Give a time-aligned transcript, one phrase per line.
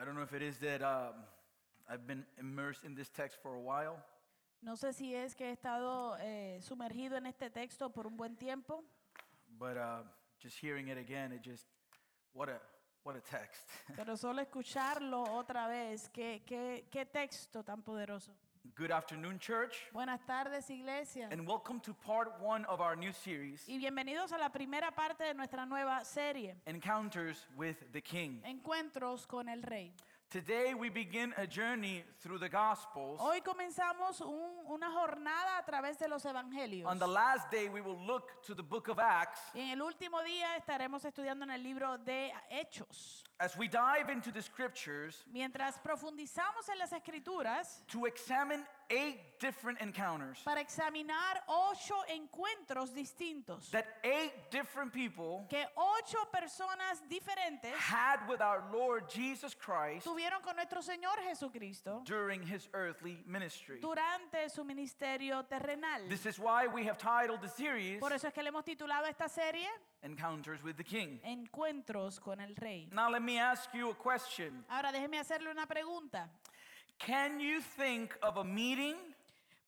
[0.00, 1.12] I don't know if it is that um,
[1.86, 3.98] I've been immersed in this text for a while,
[4.62, 8.36] No sé si es que he estado eh, sumergido en este texto por un buen
[8.36, 8.82] tiempo,
[9.58, 10.02] but uh,
[10.38, 11.66] just hearing it again, it just,
[12.32, 12.60] what a,
[13.02, 13.62] what a text.
[13.96, 18.32] pero solo escucharlo otra vez, qué, qué, qué texto tan poderoso.
[18.76, 21.28] Good afternoon, church, Buenas tardes, iglesia.
[21.30, 25.24] and welcome to part one of our new series, Y bienvenidos a la primera parte
[25.24, 28.40] de nuestra nueva serie, Encounters with the King.
[28.44, 29.92] Encuentros con el Rey.
[30.30, 33.18] Today we begin a journey through the Gospels.
[33.20, 36.86] Hoy comenzamos un- una jornada a través de los evangelios.
[36.88, 39.82] On the last day, we will look to the book of Acts Y en el
[39.82, 43.24] último día estaremos estudiando en el libro de Hechos.
[43.40, 49.80] as we dive into the scriptures Mientras profundizamos en las escrituras to examine eight different
[49.80, 58.20] encounters para examinar ocho encuentros distintos that eight different people que ocho personas diferentes had
[58.28, 63.80] with our Lord Jesus Christ tuvieron con nuestro Señor Jesucristo during his earthly ministry.
[63.80, 66.08] durante su ministerio terrenal.
[66.08, 69.06] This is why we have titled the series Por eso es que le hemos titulado
[69.06, 69.68] esta serie
[70.02, 71.18] Encounters with the King.
[71.24, 72.88] Encuentros con el Rey.
[72.92, 76.28] Now, let me ask you a question Ahora déjeme hacerle una pregunta.
[77.00, 78.94] Can you think of a meeting,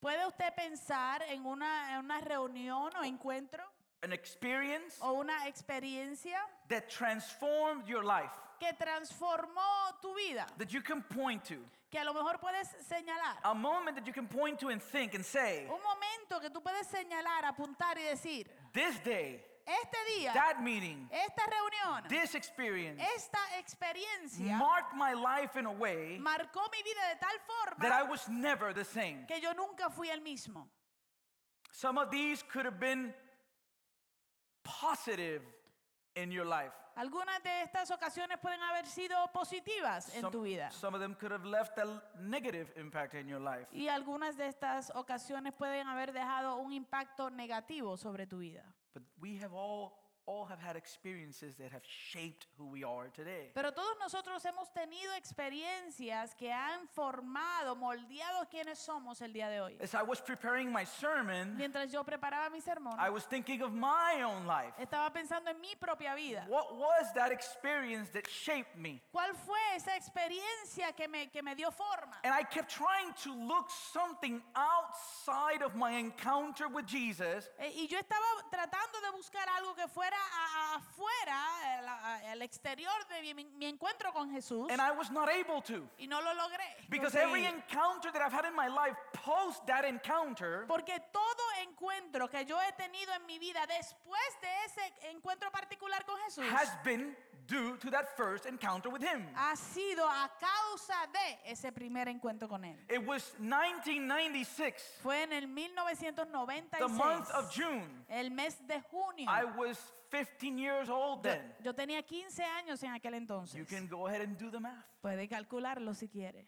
[0.03, 3.63] ¿Puede usted pensar en una, en una reunión o encuentro
[4.03, 6.37] an experience o una experiencia
[6.69, 10.45] that transformed your life, que transformó tu vida?
[10.59, 11.57] that you can point to?
[11.91, 13.37] Que a lo mejor puedes señalar.
[13.45, 16.63] A moment that you can point to and think and say, Un momento que tú
[16.63, 23.01] puedes señalar, apuntar y decir, this day, este día, that meeting, esta reunión, this experience
[23.17, 28.01] esta experiencia marked my life in a way marcó mi vida de tal that I
[28.01, 29.27] forma was never the same.
[29.27, 30.69] que yo nunca fui el mismo.
[31.71, 33.15] Some of these could have been
[34.63, 35.43] positive
[36.17, 36.73] in your life.
[36.95, 40.71] Algunas de estas ocasiones pueden haber sido positivas en Some, tu vida.
[40.71, 43.67] some of them could have left a negative impact in your life.
[43.73, 48.63] Y algunas de estas ocasiones pueden haber dejado un impacto negativo sobre tu vida.
[48.95, 53.51] But we have all all have had experiences that have shaped who we are today.
[53.55, 59.61] Pero todos nosotros hemos tenido experiencias que han formado, moldeado quienes somos el día de
[59.61, 59.77] hoy.
[59.81, 63.73] As I was preparing my sermon, Mientras yo preparaba mi sermón, I was thinking of
[63.73, 64.73] my own life.
[64.79, 66.45] estaba pensando en mi propia vida.
[66.49, 69.03] What was that experience that shaped me?
[69.13, 72.17] ¿Cuál fue esa experiencia que me, que me dio forma?
[72.25, 77.87] And I kept trying to look something outside of my encounter with Jesus Eh, Y
[77.89, 80.12] yo estaba tratando de buscar algo que fuera
[80.75, 85.89] afuera, al exterior de mi, mi encuentro con Jesús, and I was not able to.
[85.99, 86.65] y no lo logré.
[86.89, 92.29] Because every encounter that I've had in my life post that encounter Porque todo encuentro
[92.29, 96.71] que yo he tenido en mi vida después de ese encuentro particular con Jesús has
[96.85, 97.17] been
[97.53, 99.27] due to that first encounter with Him.
[99.35, 102.77] ha sido a causa de ese primer encuentro con Él.
[102.89, 108.05] It was 1996, Fue en el the 1996, month of June.
[108.09, 109.27] el mes de junio.
[109.29, 109.79] I was
[110.11, 111.41] 15 years old Yo, then.
[111.63, 113.55] yo tenía 15 años en aquel entonces.
[113.57, 114.85] You can go ahead and do the math.
[115.03, 116.47] Puede calcularlo si quiere.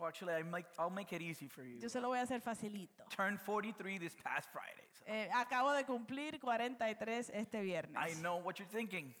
[0.00, 1.78] Well, actually, I make, I'll make it easy for you.
[1.78, 3.04] Yo se lo voy a hacer facilito.
[3.10, 4.88] Turned 43 this past Friday.
[4.94, 7.96] so Eh, acabo de cumplir 43 este viernes.
[7.98, 9.14] I know what you're thinking.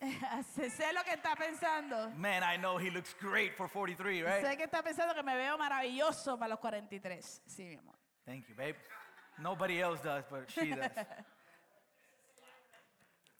[0.56, 2.10] sé sé lo que está pensando.
[2.16, 4.42] Man, I know he looks great for 43, right?
[4.42, 7.42] Sé que está pensando que me veo maravilloso para los 43.
[7.46, 7.96] Sí, mi amor.
[8.24, 8.76] Thank you, babe.
[9.38, 10.90] Nobody else does, but she does.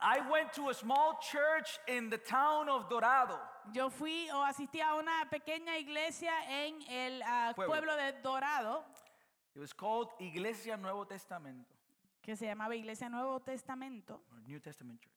[0.03, 3.39] I went to a small church in the town of Dorado.
[3.75, 7.73] Yo fui o asistí a una pequeña iglesia en el ah, Pueblo.
[7.73, 8.85] pueblo de Dorado
[9.55, 11.75] It was called Iglesia Nuevo Testamento,
[12.23, 14.21] que se llamaba Iglesia Nuevo Testamento.
[14.33, 15.13] or New Testament Church.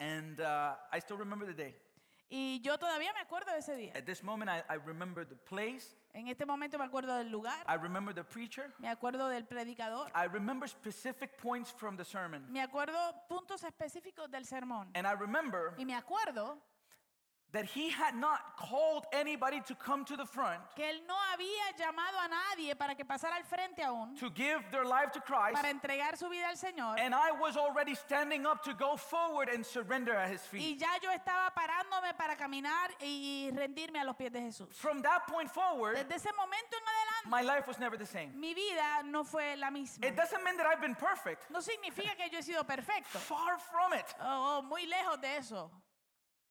[0.00, 1.74] And uh, I still remember the day.
[2.30, 3.96] Y yo todavía me acuerdo de ese día.
[3.96, 7.64] At this moment, I, I remember the place, En este momento me acuerdo del lugar,
[7.68, 12.44] I remember the preacher, me acuerdo del predicador, I remember specific points from the sermon.
[12.52, 12.98] me acuerdo
[13.28, 14.90] puntos específicos del sermón.
[14.96, 16.58] And I remember Y me acuerdo
[17.52, 21.72] that he had not called anybody to come to the front que él no había
[21.78, 25.54] llamado a nadie para que pasara al frente aún, to give their life to Christ.
[25.54, 26.98] para entregar su vida al Señor.
[26.98, 30.60] And I was already standing up to go forward and surrender at his feet.
[30.60, 34.68] Y ya yo estaba parándome para caminar y y rendirme a los pies de Jesús.
[34.76, 38.30] From that point forward, Desde ese momento en adelante, my life was never the same.
[38.34, 40.06] mi vida no fue la misma.
[40.06, 41.50] It doesn't mean that I've been perfect.
[41.50, 43.18] No significa que yo he sido perfecto.
[43.18, 44.06] Far from it.
[44.20, 45.70] Oh, oh, muy lejos de eso.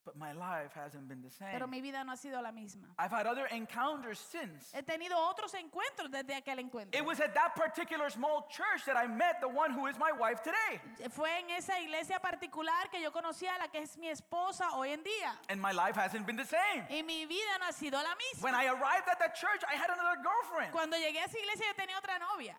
[0.07, 1.51] But my life hasn't been the same.
[1.51, 2.87] pero mi vida no ha sido la misma.
[2.97, 4.71] I've had other encounters since.
[4.73, 6.97] He tenido otros encuentros desde aquel encuentro.
[6.97, 10.13] It was at that particular small church that I met the one who is my
[10.13, 10.79] wife today.
[11.09, 14.91] Fue en esa iglesia particular que yo conocí a la que es mi esposa hoy
[14.91, 15.35] en día.
[15.49, 16.87] And my life hasn't been the same.
[16.89, 18.43] Y mi vida no ha sido la misma.
[18.43, 20.71] When I arrived at that church, I had another girlfriend.
[20.71, 22.57] Cuando llegué a esa iglesia yo tenía otra novia.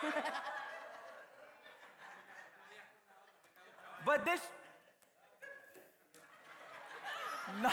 [4.04, 4.40] But this.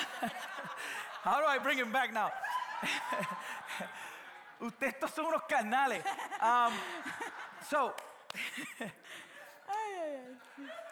[1.21, 2.31] How do I bring him back now?
[4.59, 6.03] Ustedes estos son unos canales.
[6.41, 6.73] Um,
[7.69, 7.93] so,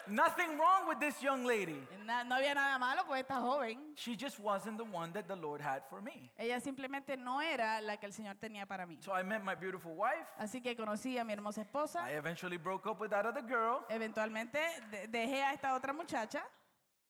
[0.08, 1.72] nothing wrong with this young lady.
[1.92, 3.92] Eh, na- no había nada malo con esta joven.
[3.96, 6.30] She just wasn't the one that the Lord had for me.
[6.38, 8.98] Ella simplemente no era la que el Señor tenía para mí.
[9.02, 10.26] So I met my beautiful wife.
[10.38, 12.08] Así que conocí a mi hermosa esposa.
[12.10, 13.84] I eventually broke up with that other girl.
[13.88, 14.58] Eventualmente
[14.90, 16.42] de- dejé a esta otra muchacha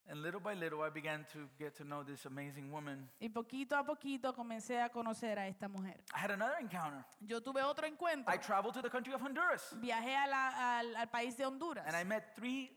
[0.09, 3.11] And little by little, I began to get to know this amazing woman.
[3.21, 6.01] y poquito a poquito comencé a conocer a esta mujer.
[6.15, 7.05] I had another encounter.
[7.21, 8.33] Yo tuve otro encuentro.
[8.33, 9.75] I traveled to the country of Honduras.
[9.81, 12.71] Viajé a la- al, al país de Honduras And I met three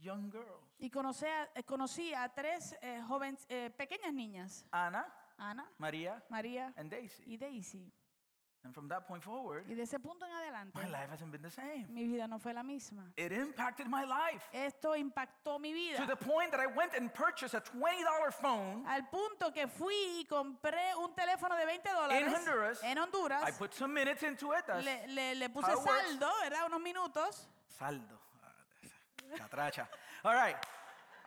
[0.00, 5.04] young girls y conocí a, eh, conocí a tres eh, jóvenes, eh, pequeñas niñas, Ana,
[5.36, 7.22] Ana, Maria, María and Daisy.
[7.26, 7.92] y Daisy.
[8.64, 11.40] And from that point forward, Y de ese punto en adelante, my life hasn't been
[11.42, 11.86] the same.
[11.90, 13.04] mi vida no fue la misma.
[13.16, 15.96] It impacted my life Esto impactó mi vida.
[15.96, 18.84] to the point that I went and purchased a $20 phone.
[18.86, 22.80] Al punto que fui y compré un teléfono de 20 dólares Honduras.
[22.82, 23.42] en Honduras.
[23.48, 24.64] I put some minutes into it.
[24.66, 25.84] That's Le, le- le puse works.
[25.84, 26.66] saldo, ¿verdad?
[26.66, 27.48] Unos minutos.
[27.68, 28.18] saldo.
[28.42, 29.88] Ah, Catracha.
[30.24, 30.56] All right.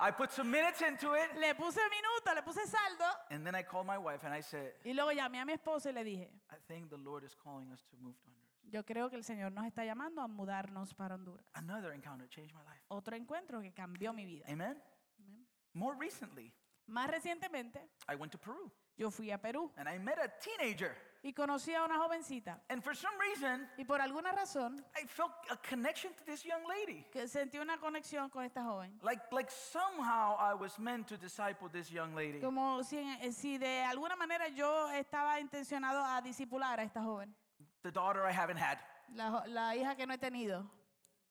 [0.01, 1.29] I put some minutes into it.
[1.39, 3.05] Le puse minutos, le puse saldo.
[3.29, 5.89] And then I called my wife and I said, Y luego llamé a mi esposa
[5.89, 8.71] y le dije, I think the Lord is calling us to move to Honduras.
[8.71, 11.45] yo creo que el Señor nos está llamando a mudarnos para Honduras.
[11.53, 12.83] Another encounter changed my life.
[12.87, 14.45] Otro encuentro que cambió mi vida.
[14.49, 14.81] Amen?
[15.73, 16.51] More recently,
[16.87, 20.95] Más recientemente, I went to Peru yo fui a Perú and I met a teenager.
[21.23, 22.59] Y conocí a una jovencita.
[22.69, 26.63] And for some reason, Y por alguna razón, I felt a connection to this young
[26.67, 27.03] lady.
[27.11, 28.99] que sentí una conexión con esta joven.
[29.03, 32.39] Like, like somehow I was meant to disciple this young lady.
[32.39, 37.35] Como si, eh, si de alguna manera yo estaba intencionado a discipular a esta joven.
[37.83, 38.79] The daughter I haven't had.
[39.13, 40.69] La, jo- la hija que no he tenido.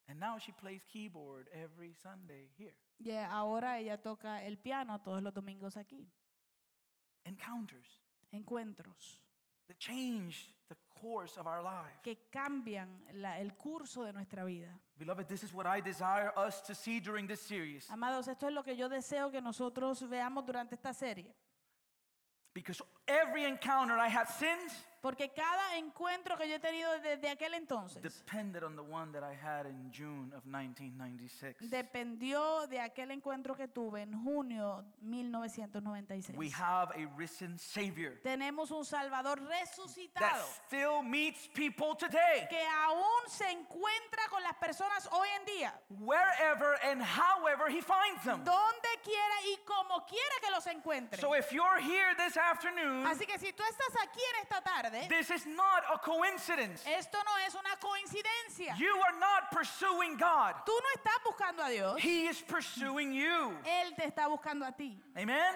[0.09, 2.75] And now she plays keyboard every Sunday here.
[2.99, 6.07] Y ahora ella toca el piano todos los domingos aquí.
[7.25, 8.01] Encounters
[8.33, 9.21] Encuentros
[12.03, 14.79] que cambian la, el curso de nuestra vida.
[17.91, 21.35] Amados, esto es lo que yo deseo que nosotros veamos durante esta serie.
[22.53, 24.73] Because every encounter I have since
[25.03, 29.23] Porque cada encuentro que yo he tenido desde aquel entonces depended on the one that
[29.23, 31.71] I had in June of 1996.
[31.71, 36.37] dependió de aquel encuentro que tuve en junio 1996.
[36.37, 42.63] We have a risen Savior Tenemos un Salvador that resucitado still meets people today, que
[42.85, 48.45] aún se encuentra con las personas hoy en día, wherever and however He finds them.
[48.45, 51.19] donde quiera y como quiera que los encuentre.
[51.21, 55.07] So if you're here this afternoon, Así que si tú estás aquí en esta tarde,
[55.09, 56.85] this is not a coincidence.
[56.87, 58.77] esto no es una coincidencia.
[58.77, 63.57] You are not pursuing God, Tú no estás buscando a Dios, He is pursuing you.
[63.65, 65.01] Él te está buscando a ti.
[65.17, 65.55] Amen?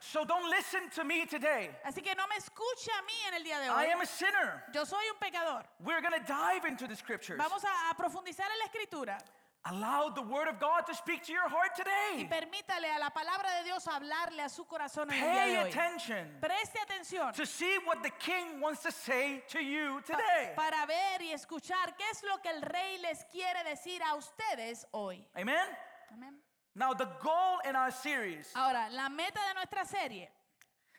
[0.00, 1.70] So don't listen to me today.
[1.86, 3.92] Así que no me escuche a mí en el día de I hoy.
[3.92, 4.64] am a sinner.
[4.74, 5.62] Yo soy un pecador.
[5.84, 7.38] We're going to dive into the scriptures.
[7.38, 9.18] Vamos a, a profundizar en la escritura
[9.64, 12.16] Allow the word of God to speak to your heart today.
[12.18, 15.52] y permítale a la palabra de Dios hablarle a su corazón en el día Pay
[15.52, 15.68] de hoy.
[15.70, 20.52] attention Preste atención to see what the king wants to say to you today.
[20.56, 24.84] para ver y escuchar qué es lo que el rey les quiere decir a ustedes
[24.92, 25.24] hoy.
[25.36, 25.64] Amen?
[26.12, 26.34] Amén.
[26.74, 30.28] Now, the goal in our series Ahora, la meta de nuestra serie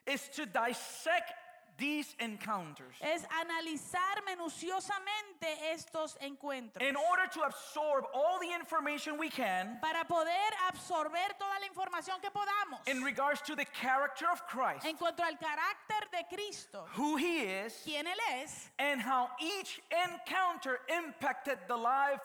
[0.06, 1.34] is to dissect
[1.78, 9.30] these encounters es analizar minuciosamente estos encuentros in order to absorb all the information we
[9.30, 14.46] can para poder absorber toda la información que podamos in regards to the character of
[14.48, 19.30] Christ, en cuanto al carácter de Cristo, who he is, quién Él es and how
[19.40, 22.22] each encounter impacted the life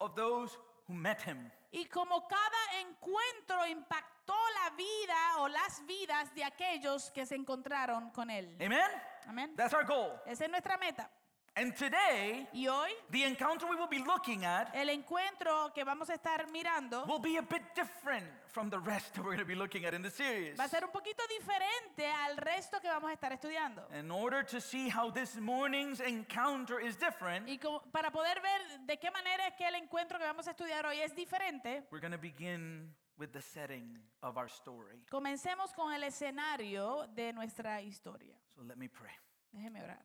[0.00, 1.50] of those who met him.
[1.72, 4.19] y como cada encuentro impactó
[4.54, 8.56] la vida o las vidas de aquellos que se encontraron con Él.
[8.60, 8.80] Amen?
[9.26, 9.54] Amén.
[9.56, 10.20] That's our goal.
[10.26, 11.10] Esa es nuestra meta.
[11.56, 16.08] And today, Y hoy the encounter we will be looking at el encuentro que vamos
[16.08, 19.44] a estar mirando will be a bit different from the rest that we're going to
[19.44, 20.56] be looking at in the series.
[20.56, 23.84] va a ser un poquito diferente al resto que vamos a estar estudiando.
[23.92, 28.86] In order to see how this morning's encounter is different, Y como- para poder ver
[28.86, 32.00] de qué manera es que el encuentro que vamos a estudiar hoy es diferente, we're
[32.00, 33.84] going to begin with the setting
[34.22, 35.04] of our story.
[35.10, 38.34] comencemos con el escenario de nuestra historia.
[38.56, 39.12] So let me pray.
[39.54, 40.00] Déjeme orar.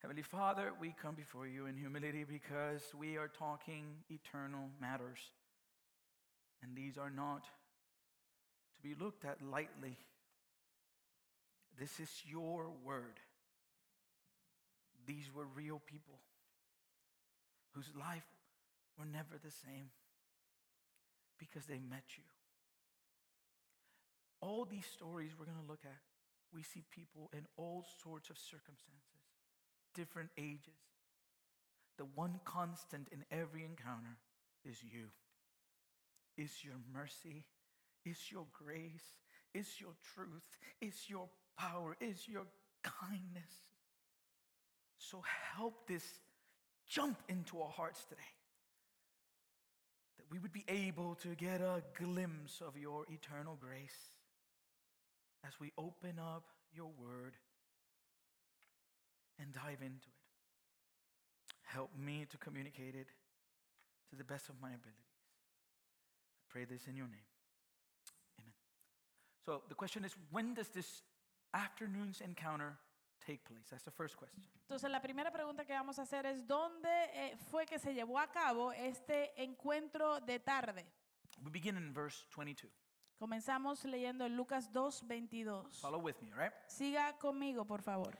[0.00, 5.18] Heavenly Father, we come before you in humility because we are talking eternal matters.
[6.62, 9.96] And these are not to be looked at lightly.
[11.76, 13.18] This is your word.
[15.06, 16.20] These were real people
[17.72, 18.26] whose life
[18.96, 19.90] were never the same
[21.38, 22.24] because they met you.
[24.40, 26.00] All these stories we're going to look at,
[26.52, 29.08] we see people in all sorts of circumstances
[29.94, 30.78] different ages.
[31.96, 34.16] The one constant in every encounter
[34.64, 35.06] is you.
[36.36, 37.44] Is your mercy,
[38.04, 39.16] is your grace,
[39.54, 41.28] is your truth, is your
[41.58, 42.46] power, is your
[42.84, 43.50] kindness.
[44.98, 45.22] So
[45.56, 46.04] help this
[46.88, 48.20] jump into our hearts today.
[50.18, 54.10] That we would be able to get a glimpse of your eternal grace
[55.46, 56.44] as we open up
[56.74, 57.34] your word
[59.40, 60.18] and dive into it.
[61.62, 63.08] Help me to communicate it
[64.10, 64.94] to the best of my abilities.
[66.40, 67.28] I pray this in your name.
[68.40, 68.52] Amen.
[69.44, 71.02] So the question is when does this
[71.54, 72.76] afternoon's encounter
[73.28, 73.68] take place?
[73.70, 74.42] That's the first question.
[74.62, 78.18] Entonces la primera pregunta que vamos a hacer es ¿dónde eh, fue que se llevó
[78.18, 80.86] a cabo este encuentro de tarde?
[81.42, 82.70] We begin in verse 22.
[83.18, 85.80] Comenzamos leyendo en Lucas 2, 22.
[85.80, 86.52] Follow with me, all right?
[86.68, 88.16] Siga conmigo, por favor.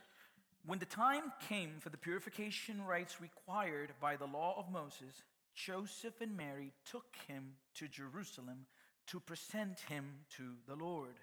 [0.64, 5.22] When the time came for the purification rites required by the law of Moses,
[5.54, 8.66] Joseph and Mary took him to Jerusalem
[9.06, 10.04] to present him
[10.36, 11.14] to the Lord.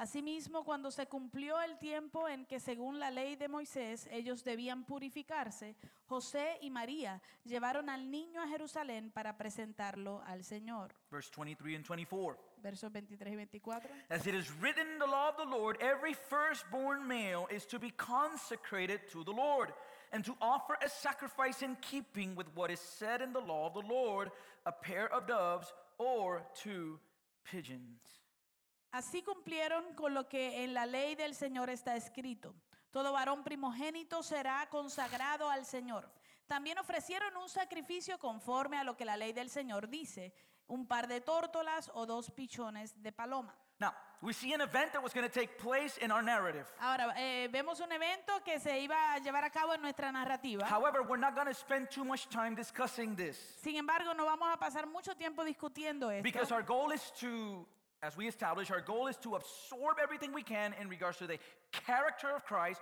[0.00, 4.86] Asimismo, cuando se cumplió el tiempo en que según la ley de Moisés ellos debían
[4.86, 5.76] purificarse,
[6.06, 10.94] José y María llevaron al niño a Jerusalén para presentarlo al Señor.
[11.10, 12.38] Verse 23 and 24.
[12.62, 13.90] Versos 23 y 24.
[14.08, 17.78] As it is written in the law of the Lord, every firstborn male is to
[17.78, 19.70] be consecrated to the Lord,
[20.12, 23.74] and to offer a sacrifice in keeping with what is said in the law of
[23.74, 24.30] the Lord
[24.64, 26.98] a pair of doves or two
[27.44, 28.00] pigeons.
[28.92, 32.54] Así cumplieron con lo que en la ley del Señor está escrito.
[32.90, 36.10] Todo varón primogénito será consagrado al Señor.
[36.48, 40.34] También ofrecieron un sacrificio conforme a lo que la ley del Señor dice,
[40.66, 43.54] un par de tórtolas o dos pichones de paloma.
[43.78, 46.66] Now, we see an event that was going to take place in our narrative.
[46.80, 50.66] Ahora, eh, vemos un evento que se iba a llevar a cabo en nuestra narrativa.
[50.68, 54.48] However, we're not going to spend too much time discussing this Sin embargo, no vamos
[54.52, 56.22] a pasar mucho tiempo discutiendo esto.
[56.24, 57.64] because our goal is to,
[58.02, 61.38] as we establish, our goal is to absorb everything we can in regards to the
[61.72, 62.80] character of Christ,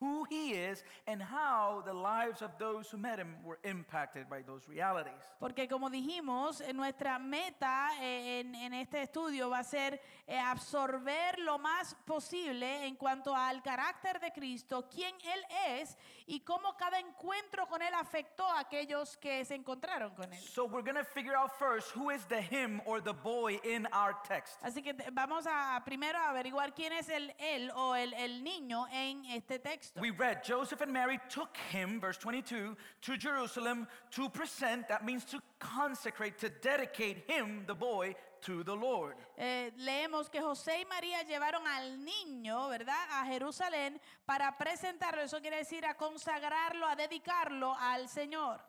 [0.00, 4.42] who he is, and how the lives of those who met him were impacted by
[4.42, 5.12] those realities.
[5.38, 10.38] Porque como dijimos, eh, nuestra meta eh, en, en este estudio va a ser eh,
[10.38, 15.44] absorber lo más posible en cuanto al carácter de Cristo, quién Él
[15.80, 20.40] es y cómo cada encuentro con Él afectó a aquellos que se encontraron con Él.
[20.40, 23.86] So we're going to figure out first who is the him or the boy in
[23.92, 24.62] our text.
[24.62, 29.24] Así que vamos a primero averiguar quién es el Él o el, el niño en
[29.26, 29.89] este texto.
[29.98, 35.24] We read Joseph and Mary took him, verse 22, to Jerusalem to present, that means
[35.26, 39.16] to consecrate, to dedicate him, the boy, to the Lord.
[39.36, 45.22] Eh, leemos que José y María llevaron al niño, ¿verdad?, a Jerusalén para presentarlo.
[45.22, 48.60] Eso quiere decir a consagrarlo, a dedicarlo al Señor.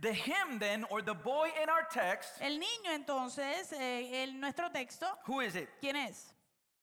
[0.00, 4.70] The him, then, or the boy in our text, El niño, entonces, eh, en nuestro
[4.70, 5.68] texto, who is it?
[5.80, 6.34] ¿quién es?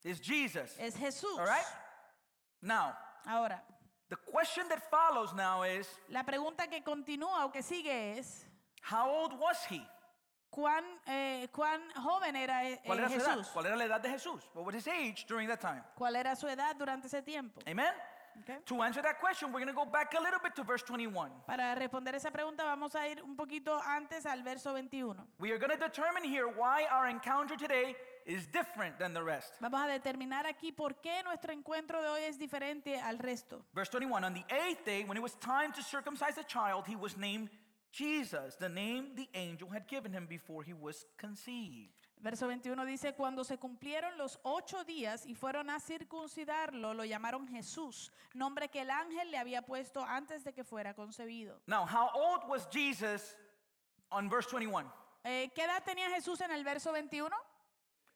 [0.04, 0.76] Is Jesus.
[0.78, 1.38] Es Jesús.
[1.38, 1.66] All right?
[2.62, 2.94] Now,
[3.28, 3.62] Ahora,
[4.08, 8.46] the question that follows now is la pregunta que continúa o que sigue es,
[8.82, 9.82] how old was he?
[10.50, 13.36] ¿cuán, eh, cuán joven era eh, ¿Cuál era su edad?
[13.36, 13.48] Jesús?
[13.52, 14.42] ¿Cuál era la edad de Jesús?
[14.54, 15.82] What was his age during that time?
[15.96, 17.60] ¿Cuál era su edad durante ese tiempo?
[17.66, 17.92] Amen?
[18.42, 18.58] Okay.
[18.66, 21.28] To answer that question, we're going to go back a little bit to verse 21.
[21.46, 25.16] Para responder esa pregunta vamos a ir un poquito antes al verso 21.
[25.40, 27.96] We are going to determine here why our encounter today
[28.28, 29.54] is different than the rest.
[29.60, 33.64] Vamos a determinar aquí por qué nuestro encuentro de hoy es diferente al resto.
[33.74, 36.94] Verse 21 On the eighth day, when it was time to circumcise the child, he
[36.94, 37.48] was named
[37.90, 41.94] Jesus, the name the angel had given him before he was conceived.
[42.20, 47.46] Verso 21 dice, cuando se cumplieron los ocho días y fueron a circuncidarlo, lo llamaron
[47.48, 51.60] Jesús, nombre que el ángel le había puesto antes de que fuera concebido.
[51.66, 53.36] Now, how old was Jesus
[54.10, 54.92] on verse 21?
[55.24, 57.34] Eh, ¿Qué edad tenía Jesús en el verso 21?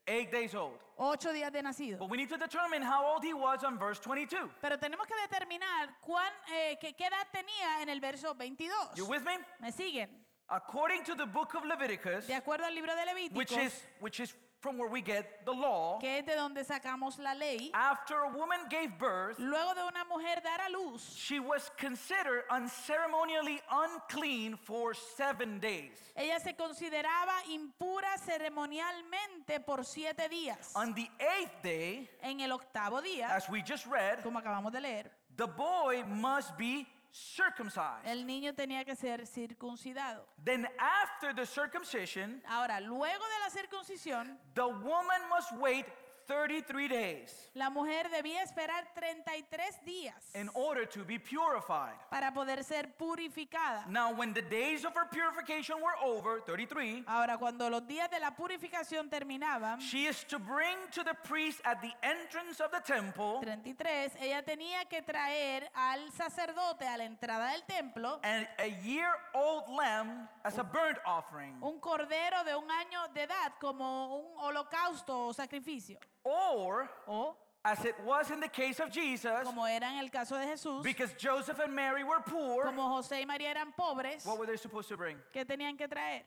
[0.06, 0.78] Eight days old.
[0.98, 1.98] Ocho días de nacido.
[1.98, 4.50] But we need to determine how old he was on verse 22.
[4.60, 8.96] Pero tenemos que determinar cuán, eh, qué, qué edad tenía en el verso 22.
[8.96, 9.38] You with me?
[9.60, 10.08] ¿Me siguen?
[10.48, 14.34] According to the book of Leviticus, De acuerdo al libro de which is which is
[14.62, 18.28] from where we get the law, que es de donde sacamos la ley, after a
[18.28, 24.56] woman gave birth, luego de una mujer dar a luz, she was considered unceremonially unclean
[24.56, 25.90] for seven days.
[26.16, 30.70] ella se consideraba impura ceremonialmente por siete días.
[30.76, 34.80] On the eighth day, En el octavo día, as we just read, como acabamos de
[34.80, 38.06] leer, the boy must be circumcised.
[38.06, 40.26] el niño tenía que ser circuncidado.
[40.44, 45.86] Then, after the circumcision, Ahora, luego de la circuncisión, the woman must wait
[46.32, 51.92] 33 days la mujer debía esperar 33 días in order to be purified.
[52.10, 53.86] para poder ser purificada.
[53.88, 58.18] Now, when the days of her purification were over, 33, Ahora, cuando los días de
[58.18, 62.80] la purificación terminaban, she is to bring to the priest at the entrance of the
[62.80, 68.68] temple 33, ella tenía que traer al sacerdote a la entrada del templo and a
[68.82, 71.54] year old lamb as a burnt offering.
[71.60, 75.98] un cordero de un año de edad como un holocausto o sacrificio.
[76.24, 80.36] Or, O, as it was in the case of Jesus, como era en el caso
[80.36, 84.38] de Jesús, because Joseph and Mary were poor, como José y María eran pobres, what
[84.38, 85.16] were they supposed to bring?
[85.32, 86.22] ¿qué tenían que traer?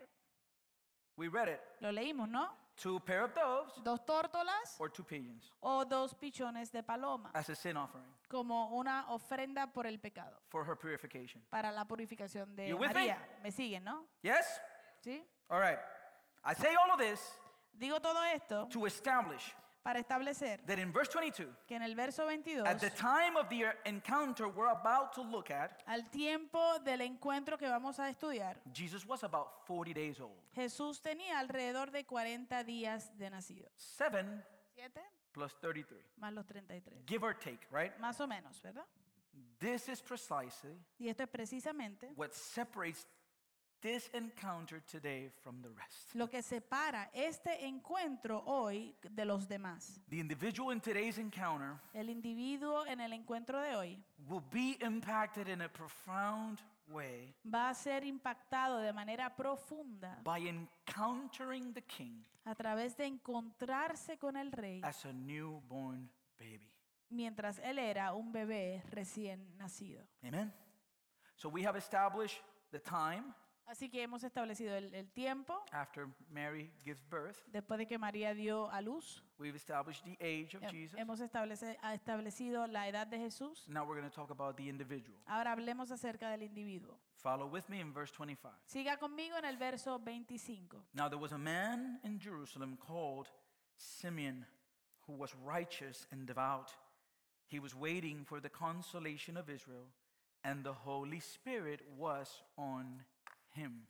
[1.18, 1.62] We read it.
[1.82, 2.50] Lo leímos, ¿no?
[2.78, 7.50] Two pair of doves Dos tórtolas or two pigeons o dos pichones de paloma, as
[7.50, 11.42] a sin offering como una ofrenda por el pecado, for her purification.
[11.50, 12.94] para la purificación de You with me?
[12.94, 13.18] María.
[13.42, 14.06] ¿Me siguen, no?
[14.22, 14.46] Yes?
[15.02, 15.24] ¿Sí?
[15.50, 15.80] All right.
[16.44, 17.20] I say all of this
[17.78, 19.54] Digo todo esto to establish
[19.86, 23.48] para establecer that in verse 22, que en el verso 22, at the time of
[23.50, 28.60] the encounter we're about to look at, al tiempo del encuentro que vamos a estudiar,
[28.74, 30.42] Jesus was about 40 days old.
[30.56, 33.70] Jesús tenía alrededor de 40 días de nacido.
[33.78, 35.02] Seven ¿Siete?
[35.32, 36.18] plus 33.
[36.18, 37.04] Más los 33.
[37.06, 37.96] Give or take, right?
[38.00, 38.86] Más o menos, ¿verdad?
[39.60, 43.06] This is precisely Y esto es precisamente what separates
[43.86, 46.16] this encounter today from the rest.
[46.16, 50.02] lo que separa este encuentro hoy de los demás.
[50.10, 55.48] The individual in today's encounter El individuo en el encuentro de hoy will be impacted
[55.48, 62.26] in a profound way va a ser impactado de manera profunda by encountering the king
[62.46, 66.72] a través de encontrarse con el rey as a newborn baby.
[67.12, 70.04] mientras él era un bebé recién nacido.
[70.24, 70.52] Amen.
[71.36, 73.36] So we have established the time
[73.68, 77.38] Así que hemos establecido el, el tiempo after Mary gives birth.
[77.52, 79.24] después de que María dio a luz.
[79.40, 80.98] We've established the age of Jesus.
[81.00, 83.68] Hemos establece- ha establecido la edad de Jesús.
[83.68, 85.18] Now we're going to talk about the individual.
[85.26, 86.98] Ahora hablemos acerca del individuo.
[87.16, 88.54] Follow with me in verse 25.
[88.68, 90.78] Siga conmigo en el verso 25.
[90.94, 93.28] Now there was a man in Jerusalem called
[93.78, 94.46] Simeon
[95.08, 96.72] who was righteous and devout.
[97.48, 99.88] He was waiting for the consolation of Israel,
[100.44, 103.04] and the Holy Spirit was on
[103.56, 103.86] him.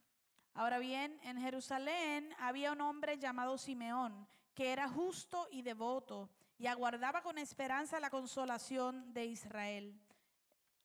[0.54, 6.68] Ahora bien, en Jerusalén había un hombre llamado Simeón, que era justo y devoto, y
[6.68, 10.00] aguardaba con esperanza la consolación de Israel.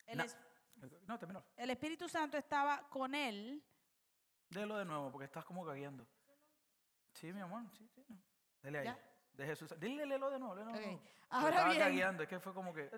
[0.06, 0.36] El, Na- es-
[1.06, 1.44] No, terminó.
[1.56, 3.62] el Espíritu Santo estaba con él.
[4.48, 6.04] Léelo de nuevo porque estás como cagueando.
[7.12, 8.04] Sí, mi amor, sí, sí.
[8.08, 8.16] no.
[8.62, 8.84] Dele ahí.
[8.86, 8.98] ¿Ya?
[9.40, 9.74] De Jesús.
[9.80, 11.00] Dile, léelo de nuevo, léelo.
[11.30, 11.78] Ahora bien.
[11.78, 12.90] cagueando, es que fue como que.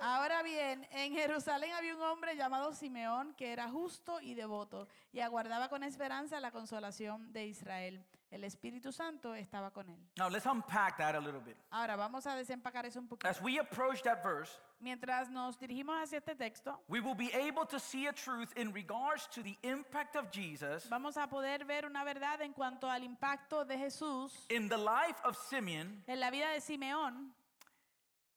[0.00, 5.20] Ahora bien, en Jerusalén había un hombre llamado Simeón, que era justo y devoto, y
[5.20, 8.04] aguardaba con esperanza la consolación de Israel.
[8.30, 9.98] El Espíritu Santo estaba con él.
[10.16, 11.56] Now let's unpack that a little bit.
[11.70, 13.28] Ahora vamos a desempacar eso un poquito.
[13.28, 17.64] As we approach that verse, Mientras nos dirigimos hacia este texto, we will be able
[17.64, 21.86] to see a truth in regards to the impact of Jesus vamos a poder ver
[21.86, 26.30] una verdad en cuanto al impacto de Jesús in the life of Simeon, en la
[26.30, 27.30] vida de Simeón,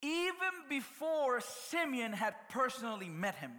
[0.01, 3.51] even before Simeon had personally met him.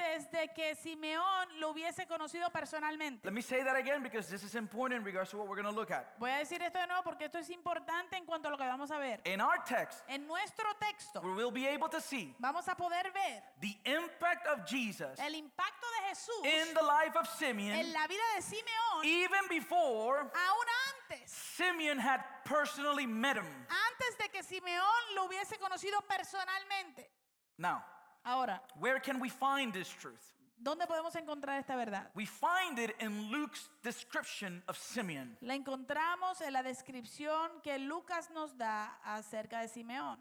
[0.00, 3.24] Antes de que Simeón lo hubiese conocido personalmente.
[3.24, 5.72] Let me say that again because this is important in regards to what we're going
[5.72, 6.18] to look at.
[6.18, 8.64] Voy a decir esto de nuevo porque esto es importante en cuanto a lo que
[8.64, 9.20] vamos a ver.
[9.24, 13.10] In our text, En nuestro texto we will be able to see vamos a poder
[13.12, 17.92] ver the impact of Jesus el impacto de Jesús in the life of Simeon en
[17.92, 20.66] la vida de Simeón even before aún
[21.10, 23.44] antes, Simeon had personally met him.
[23.68, 27.10] antes de que Simeón lo hubiese conocido personalmente.
[27.58, 27.82] Now,
[28.24, 30.20] Ahora, where can we find this truth?
[30.62, 32.10] ¿Dónde podemos encontrar esta verdad?
[32.14, 35.36] We find it in Luke's description of Simeon.
[35.40, 40.18] La encontramos en la descripción que Lucas nos da acerca de Simeón.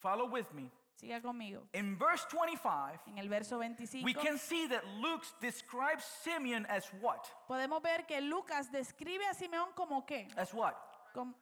[0.00, 0.70] Follow with me.
[1.00, 1.66] Siga conmigo.
[1.72, 6.84] In verse 25, En el verso 25 we can see that Luke describes Simeon as
[7.00, 7.26] what?
[7.48, 10.28] podemos ver que Lucas describe a Simeón como qué?
[10.36, 10.74] As what?
[11.12, 11.34] Como,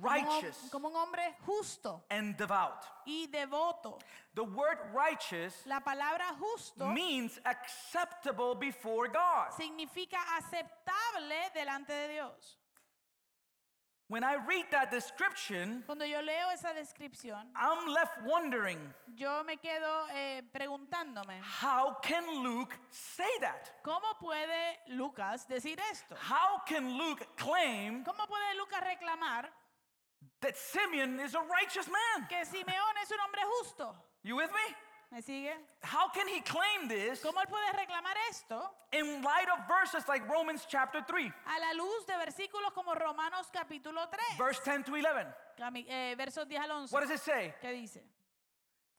[0.00, 2.84] Righteous como un hombre justo and devout.
[3.06, 3.98] y devoto.
[4.34, 9.52] The word righteous La palabra justo means acceptable before God.
[9.56, 12.58] significa aceptable delante de Dios.
[14.08, 18.78] When I read that description, Cuando yo leo esa descripción, I'm left wondering
[19.16, 23.72] yo me quedo eh, preguntándome, how can Luke say that?
[23.82, 26.14] ¿cómo puede Lucas decir esto?
[26.14, 29.50] How can Luke claim ¿Cómo puede Lucas reclamar
[30.40, 32.26] that Simeon is a righteous man?
[32.28, 33.94] que Simeón es un hombre justo?
[34.22, 34.74] You with me?
[35.12, 35.52] ¿Me sigue?
[35.82, 38.60] How can he claim this ¿Cómo él puede reclamar esto
[38.92, 43.46] in light of verses like Romans chapter 3, a la luz de versículos como Romanos
[43.52, 45.26] capítulo 3, verse 10 to 11?
[45.88, 46.92] eh, versos 10 al 11?
[46.92, 47.54] What does it say?
[47.62, 48.02] ¿Qué dice?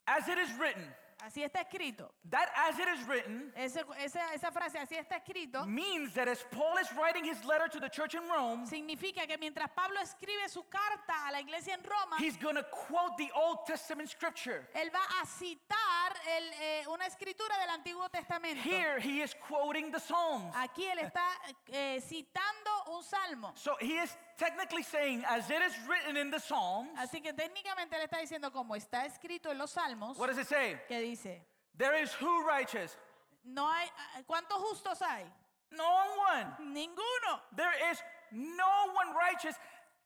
[0.08, 0.84] As it is written,
[1.20, 2.12] Así está escrito.
[2.30, 6.44] that as it is written Ese- esa, esa frase, así está escrito, means that as
[6.52, 10.48] Paul is writing his letter to the church in Rome, significa que mientras Pablo escribe
[10.48, 14.68] su carta a la iglesia en Roma, he's going to quote the Old Testament scripture.
[14.76, 15.97] él va a citar
[16.38, 18.62] el, eh, una escritura del Antiguo Testamento.
[18.62, 20.54] Here he is quoting the Psalms.
[20.56, 21.26] Aquí él está
[21.67, 23.52] eh, citando un salmo.
[23.56, 27.96] So he is technically saying, as it is written in the Psalms, Así que técnicamente
[27.96, 30.80] él está diciendo como está escrito en los salmos, what does it say?
[30.88, 31.41] que dice,
[31.78, 32.98] There is who righteous?
[33.43, 35.26] no hay, ah, ¿cuántos justos hay?
[35.72, 36.74] No one.
[36.74, 37.41] Ninguno.
[37.56, 39.56] There is no one righteous.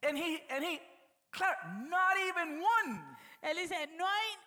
[0.04, 0.80] And he and he
[1.32, 3.00] clar- not even one.
[3.44, 4.38] Él dice, no hay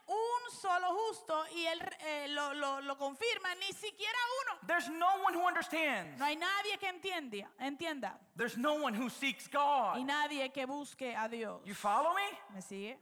[0.45, 4.59] un solo justo y él eh, lo, lo- lo confirma, ni siquiera uno.
[4.67, 6.19] There's no one who understands.
[6.19, 10.05] No hay nadie que entienda, entienda There's no one who seeks y God.
[10.07, 11.61] nadie que busque a Dios.
[11.65, 12.55] You follow me?
[12.55, 12.99] ¿Me sigue?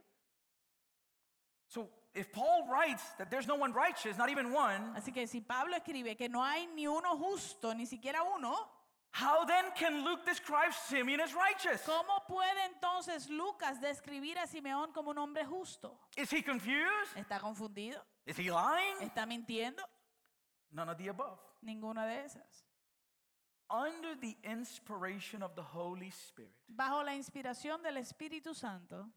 [1.67, 5.41] So if Paul writes that there's no one righteous, not even one, Así que si
[5.41, 8.55] Pablo escribe que no hay ni uno justo, ni siquiera uno,
[9.13, 11.81] how then can Luke describe Simeon as righteous?
[11.85, 15.99] ¿cómo puede entonces Lucas describir a Simeón como un hombre justo?
[16.17, 17.15] Is he confused?
[17.15, 18.01] ¿Está confundido?
[18.25, 18.97] Is he lying?
[19.01, 19.83] ¿Está mintiendo?
[20.71, 21.39] None of the above.
[21.63, 22.65] Ninguna de esas.
[23.69, 29.09] Under the inspiration of the Holy Spirit, Bajo la inspiración del Espíritu Santo,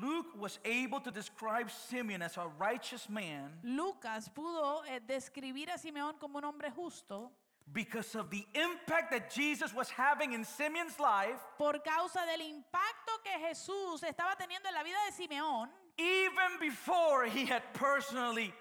[0.00, 5.78] Luke was able to describe Simeon as a righteous man Lucas pudo eh, describir a
[5.78, 7.32] Simeón como un hombre justo
[7.72, 13.12] because of the impact that Jesus was having in Simeon's life, por causa del impacto
[13.22, 18.52] que Jesús estaba teniendo en la vida de Simeón, even before he had personally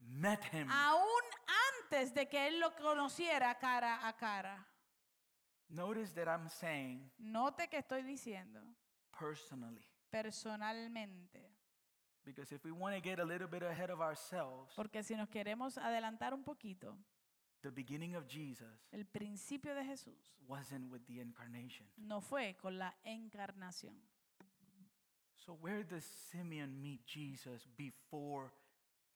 [0.00, 0.68] met him.
[0.70, 1.22] aún
[1.90, 4.64] antes de que él lo conociera cara a cara.
[5.70, 8.60] Notice that I'm saying Note que estoy diciendo
[9.10, 9.82] personally.
[10.10, 11.50] personalmente,
[12.24, 15.28] Because if we want to get a little bit ahead of ourselves, porque si nos
[15.28, 16.96] queremos adelantar un poquito,
[17.64, 21.86] the beginning of Jesus el principio de Jesús wasn't with the incarnation.
[21.96, 23.96] no fue con la encarnación.
[25.36, 28.50] So, where does Simeon meet Jesus before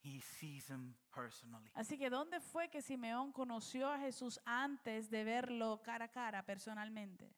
[0.03, 1.71] he sees him personally?
[1.75, 6.45] Así que ¿dónde fue que Simeón conoció a Jesús antes de verlo cara a cara
[6.45, 7.35] personalmente?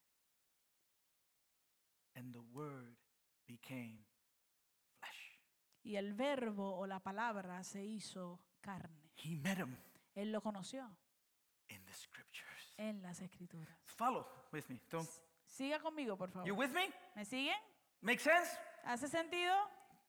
[2.17, 2.97] And the Word
[3.47, 4.05] became
[4.99, 5.39] flesh.
[5.85, 9.13] Y el verbo o la palabra se hizo carne.
[9.15, 9.77] He met him
[10.15, 10.85] Él lo conoció
[11.69, 12.75] in the scriptures.
[12.77, 13.77] en las escrituras.
[13.85, 14.81] Follow with me.
[14.91, 15.09] Don't,
[15.47, 16.53] Siga conmigo, por you favor.
[16.55, 16.89] with me?
[17.15, 17.57] ¿Me siguen?
[18.01, 18.51] Make sense?
[18.85, 19.55] ¿Hace sentido?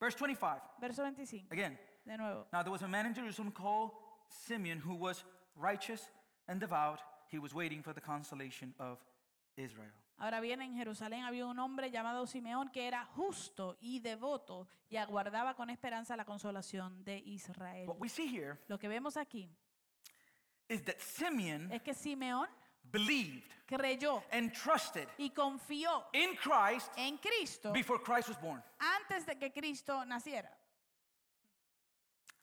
[0.00, 0.60] Verse 25.
[0.80, 1.52] Verso 25.
[1.52, 1.78] Again.
[2.04, 2.46] De nuevo.
[2.52, 3.92] Now there was a man in Jerusalem called
[4.28, 5.24] Simeon who was
[5.56, 6.10] righteous
[6.48, 7.00] and devout.
[7.30, 8.98] He was waiting for the consolation of
[9.56, 9.92] Israel.
[10.18, 14.96] Ahora bien, en Jerusalén había un hombre llamado Simeón que era justo y devoto y
[14.96, 17.88] aguardaba con esperanza la consolación de Israel.
[17.88, 19.50] What we see here Lo que vemos aquí
[20.72, 22.46] is that Simeon es que Simeón
[22.90, 28.62] believed creyó and trusted y confió in Christ en Cristo before Christ was born.
[28.80, 30.48] antes de que Cristo naciera.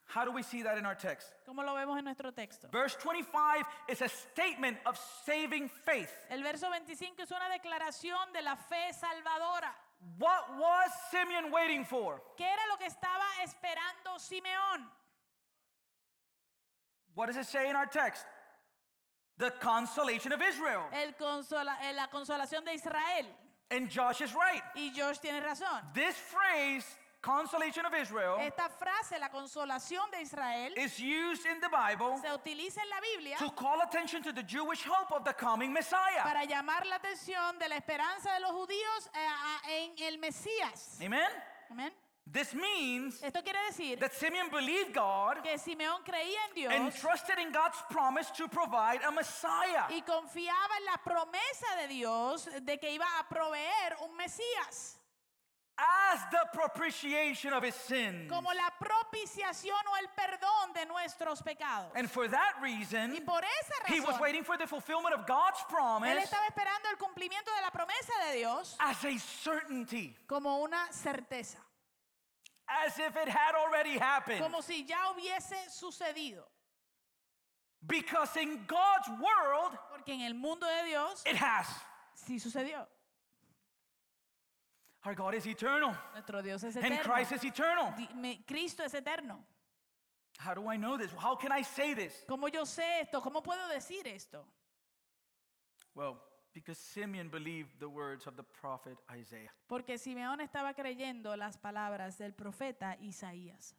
[0.06, 1.28] How do we see that in our text?
[1.46, 2.68] Como lo vemos en nuestro texto.
[2.72, 6.12] Verse 25 is a statement of saving faith.
[6.32, 9.70] El verso 25 es una declaración de la fe salvadora.
[10.18, 12.24] What was Simeon waiting for?
[12.36, 14.90] ¿Qué era lo que estaba esperando Simeón?
[17.20, 18.26] What does it say in our text?
[19.40, 20.84] The consolation of Israel.
[20.94, 23.26] El consola- eh, la consolación de Israel.
[23.70, 24.62] And Josh is right.
[24.74, 25.82] Y Josh tiene razón.
[25.94, 26.86] This phrase
[27.22, 32.30] consolation of Israel, Esta frase, la consolación de Israel, is used in the Bible se
[32.30, 36.24] utiliza en la Biblia to call attention to the Jewish hope of the coming Messiah.
[36.24, 40.98] para llamar la atención de la esperanza de los judíos eh, en el Mesías.
[41.02, 41.28] Amen?
[41.70, 41.92] Amén.
[42.32, 47.02] This means Esto quiere decir that Simeon believed God que Simeón creía en and Dios
[47.02, 49.88] trusted in God's promise to provide a Messiah.
[49.90, 54.98] y confiaba en la promesa de Dios de que iba a proveer un Mesías
[55.82, 58.30] as the propitiation of his sins.
[58.30, 61.90] como la propiciación o el perdón de nuestros pecados.
[61.96, 65.26] And for that Y reason, por esa he was razón, waiting for the fulfillment of
[65.26, 70.16] God's él promise estaba esperando el cumplimiento de la promesa de Dios as a certainty,
[70.28, 71.58] como una certeza,
[72.86, 74.40] as if it had already happened.
[74.42, 76.44] como si ya hubiese sucedido.
[77.86, 81.68] Because in God's world, Porque en el mundo de Dios it has.
[82.16, 82.86] sí sucedió.
[85.06, 87.04] Our God is eternal, Nuestro Dios es and eterno.
[87.04, 87.94] Christ is eternal.
[88.46, 89.40] Cristo es eterno.
[90.38, 91.12] How do I know this?
[91.18, 92.14] How can I say this?
[92.28, 93.22] ¿Cómo yo sé esto?
[93.22, 94.46] ¿Cómo puedo decir esto?
[95.96, 96.18] Well,
[96.54, 99.52] because Simeon believed the words of the prophet Isaiah.
[99.68, 103.76] Porque Simeón estaba creyendo las palabras del profeta Isaías.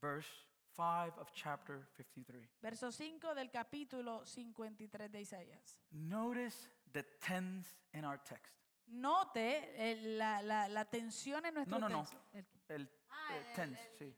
[0.00, 0.28] Verse
[0.76, 2.48] 5 of chapter 53.
[2.60, 5.78] Verso 5 del capítulo 53 de Isaías.
[5.90, 8.52] Notice the tense in our text.
[8.88, 12.02] Note el- la, la- la tensión en nuestro No, no, no.
[12.02, 12.22] texto.
[12.32, 14.14] El, El, Ah, eh, el- tense, sí.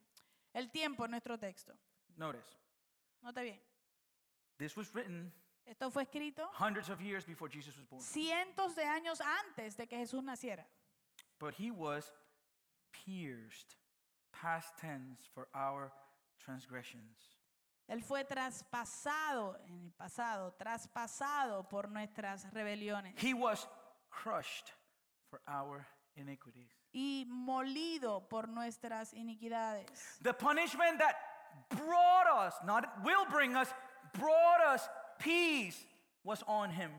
[0.52, 1.72] el tiempo en nuestro texto.
[2.16, 2.56] Notice.
[3.22, 3.60] Note bien.
[4.58, 5.32] This was written
[5.68, 8.00] Esto fue escrito hundreds of years before Jesus was born.
[8.02, 10.64] cientos de años antes de que Jesús naciera.
[11.38, 12.10] But he was
[12.92, 13.76] pierced,
[14.32, 15.92] past tense, for our
[16.44, 17.18] transgressions.
[17.88, 23.66] Él fue traspasado en el pasado, traspasado por nuestras rebeliones He was
[24.10, 24.72] crushed
[25.30, 26.70] for our iniquities.
[26.92, 30.18] y molido por nuestras iniquidades.
[30.22, 31.14] The punishment that
[31.70, 33.68] brought us, not will bring us,
[34.14, 35.84] brought us peace
[36.24, 36.90] was on him.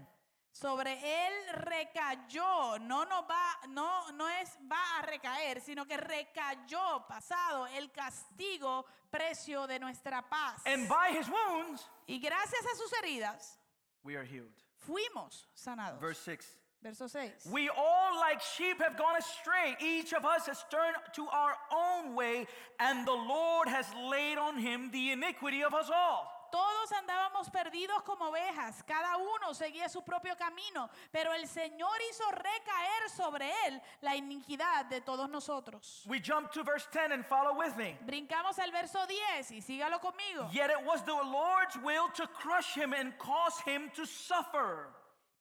[0.51, 7.05] Sobre él recayó, no nos va, no, no es va a recaer, sino que recayó
[7.07, 10.61] pasado el castigo precio de nuestra paz.
[10.65, 13.57] And by his wounds, Y gracias a sus heridas
[14.03, 14.51] we are healed.
[14.85, 15.99] fuimos sanados.
[15.99, 16.45] Verse 6.
[16.81, 17.45] Verso 6.
[17.51, 19.75] We all, like sheep, have gone astray.
[19.81, 22.47] Each of us has turned to our own way,
[22.79, 26.31] and the Lord has laid on him the iniquity of us all.
[26.51, 32.29] Todos andábamos perdidos como ovejas, cada uno seguía su propio camino, pero el Señor hizo
[32.31, 36.03] recaer sobre él la iniquidad de todos nosotros.
[36.07, 37.97] We jump to verse 10 and follow with me.
[38.01, 40.49] Brincamos al verso 10 y sígalo conmigo.
[40.51, 44.87] Yet it was the Lord's will to crush him and cause him to suffer.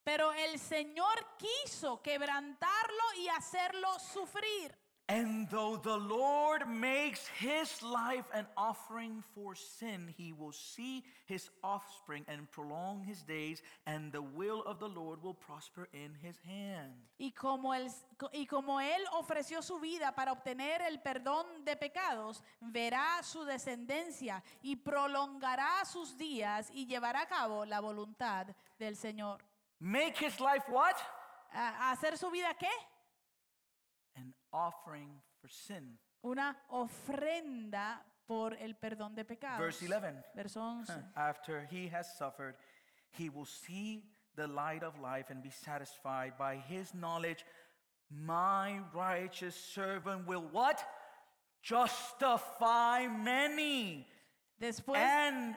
[0.04, 4.74] Pero el Señor quiso quebrantarlo y hacerlo sufrir.
[5.10, 11.48] And though the Lord makes his life an offering for sin, he will see his
[11.64, 16.36] offspring and prolong his days, and the will of the Lord will prosper in his
[16.44, 16.92] hand.
[17.18, 17.90] Y como, él,
[18.34, 24.42] y como él ofreció su vida para obtener el perdón de pecados, verá su descendencia
[24.62, 29.42] y prolongará sus días y llevará a cabo la voluntad del Señor.
[29.80, 30.96] Make his life what?
[31.50, 32.68] ¿A a hacer su vida qué?
[34.52, 35.98] Offering for sin.
[36.24, 39.58] Una ofrenda por el perdón de pecados.
[39.58, 40.24] Verse 11.
[40.34, 40.92] Verso 11.
[41.16, 42.54] After he has suffered,
[43.10, 44.04] he will see
[44.36, 47.44] the light of life and be satisfied by his knowledge.
[48.10, 50.82] My righteous servant will what?
[51.62, 54.06] Justify many.
[54.60, 55.56] Después, and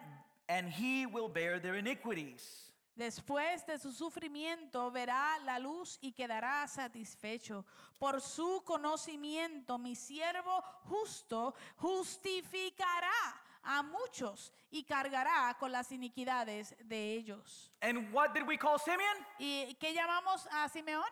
[0.49, 2.70] and he will bear their iniquities.
[3.01, 7.65] Después de su sufrimiento verá la luz y quedará satisfecho.
[7.97, 17.13] Por su conocimiento mi siervo justo justificará a muchos y cargará con las iniquidades de
[17.13, 17.71] ellos.
[17.81, 19.17] And what did we call Simeon?
[19.39, 21.09] ¿Y qué llamamos a Simeón?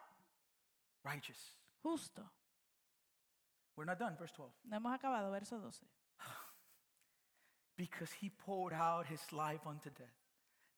[1.03, 1.55] Righteous.
[1.81, 2.21] Justo.
[3.75, 4.15] We're not done.
[4.15, 4.53] Verse 12.
[4.65, 5.87] No hemos acabado, verso 12.
[7.75, 10.18] Because he poured out his life unto death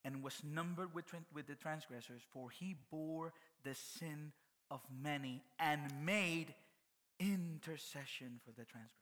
[0.04, 3.34] and was numbered with, with the transgressors, for he bore
[3.64, 4.32] the sin
[4.70, 6.54] of many and made
[7.20, 9.02] intercession for the transgressors.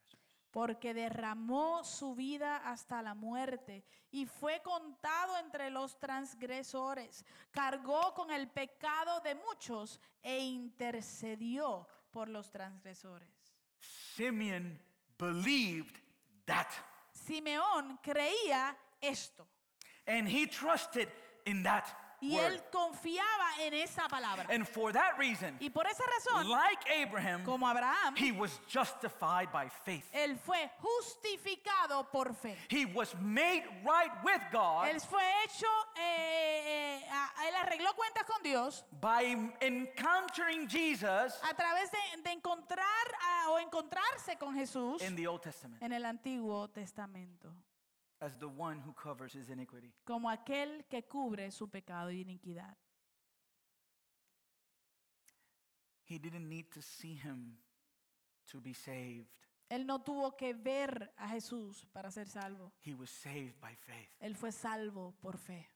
[0.52, 8.32] porque derramó su vida hasta la muerte y fue contado entre los transgresores, cargó con
[8.32, 13.30] el pecado de muchos e intercedió por los transgresores.
[13.80, 14.80] Simeon
[15.18, 16.02] believed
[16.46, 16.68] that,
[17.14, 19.48] Simeón creía esto
[20.10, 21.08] and he trusted
[21.46, 21.86] in that.
[22.22, 24.46] Y él confiaba en esa palabra.
[24.50, 29.50] And for that reason, Y por esa razón, like Abraham, como Abraham, he was justified
[29.54, 30.04] by faith.
[30.14, 32.58] él fue justificado por fe.
[32.70, 38.44] He was made right with God Él fue hecho, eh, eh, él arregló cuentas con
[38.44, 39.24] Dios by
[39.62, 42.84] encountering Jesus a través de, de encontrar
[43.22, 47.50] a- o encontrarse con Jesús in the Old Testament en el Antiguo Testamento,
[48.22, 49.94] as the one who covers his iniquity.
[50.06, 52.76] como aquel que cubre su pecado y iniquidad.
[56.06, 57.58] He didn't need to see him
[58.52, 59.28] to be saved.
[59.70, 62.74] Él no tuvo que ver a Jesús para ser salvo.
[62.84, 64.10] He was saved by faith.
[64.20, 65.70] Él fue salvo por fe.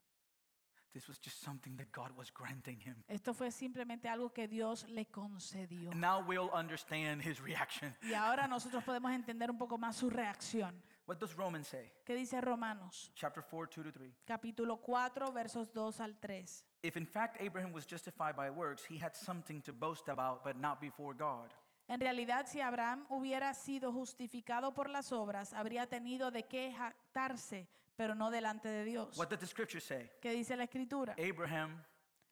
[0.92, 3.04] This was just something that God was granting him.
[3.08, 5.92] Esto fue simplemente algo que Dios le concedió.
[5.94, 7.96] Now we'll understand his reaction.
[8.04, 10.82] Y ahora nosotros podemos entender un poco más su reacción.
[11.06, 11.92] What does Romans say?
[12.06, 13.12] ¿Qué dice Romanos?
[13.14, 14.14] Chapter 4, 2 to 3.
[14.26, 16.66] Capítulo 4, versos 2 al 3.
[16.82, 20.56] If in fact Abraham was justified by works, he had something to boast about, but
[20.56, 21.54] not before God.
[21.90, 27.68] En realidad, si Abraham hubiera sido justificado por las obras, habría tenido de qué jactarse,
[27.98, 29.18] pero no delante de Dios.
[29.18, 30.10] What did the scripture say?
[30.22, 31.16] ¿Qué dice la escritura?
[31.20, 31.84] Abraham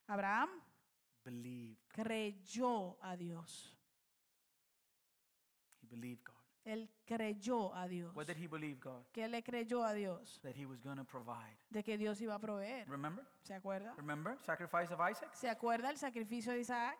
[0.07, 0.49] Abraham
[1.25, 1.77] believed.
[1.89, 3.75] creyó a Dios.
[5.81, 6.40] He believed God.
[6.63, 8.15] Él creyó a Dios.
[8.15, 9.03] What did he believe God?
[9.11, 10.39] ¿Qué le creyó a Dios?
[10.43, 11.57] That he was going to provide.
[11.69, 12.87] De que Dios iba a proveer.
[12.87, 13.25] Remember?
[13.41, 13.93] ¿Se acuerda?
[13.95, 14.37] Remember?
[14.39, 15.33] Sacrifice of Isaac?
[15.33, 16.97] ¿Se acuerda el sacrificio de Isaac?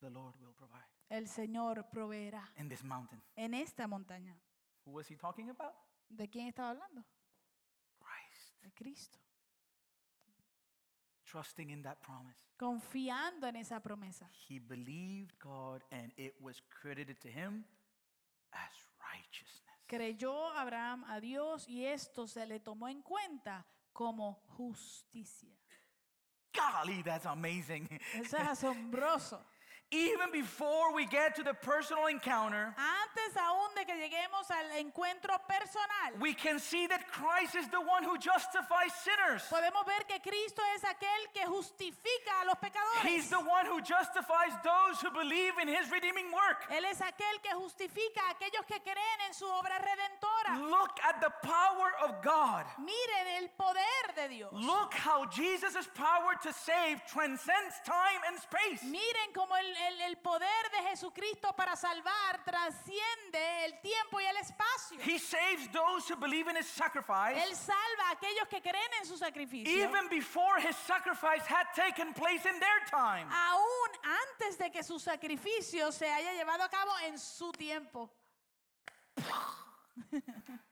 [0.00, 3.22] The Lord will provide El Señor proveerá in this mountain.
[3.36, 4.36] en esta montaña.
[4.84, 5.74] Who was he talking about?
[6.08, 7.04] ¿De quién estaba hablando?
[8.00, 8.60] Christ.
[8.62, 9.18] De Cristo.
[11.24, 12.36] Trusting in that promise.
[12.58, 14.28] Confiando en esa promesa.
[14.48, 17.64] He believed God and it was credited to him.
[19.92, 25.54] Creyó Abraham a Dios y esto se le tomó en cuenta como justicia.
[26.54, 27.86] Golly, that's amazing.
[28.14, 29.44] Eso es asombroso.
[29.92, 35.36] Even before we get to the personal encounter, Antes aún de que lleguemos al encuentro
[35.46, 39.42] personal, we can see that Christ is the one who justifies sinners.
[39.52, 43.04] podemos ver que Cristo es aquel que justifica a los pecadores.
[43.04, 46.64] He's the one who justifies those who believe in his redeeming work.
[46.70, 50.56] Él es aquel que justifica a aquellos que creen en su obra redentora.
[50.70, 52.64] Look at the power of God.
[52.80, 54.50] Miren el poder de Dios.
[54.54, 58.82] Look how Jesus' power to save transcends time and space.
[58.88, 64.36] Miren cómo el, el- el poder de Jesucristo para salvar trasciende el tiempo y el
[64.36, 64.98] espacio.
[65.00, 69.06] He saves those who believe in his sacrifice Él salva a aquellos que creen en
[69.06, 69.72] su sacrificio.
[69.72, 73.28] even before his sacrifice had taken place in their time.
[73.30, 78.10] Aún antes de que su sacrificio se haya llevado a cabo en su tiempo.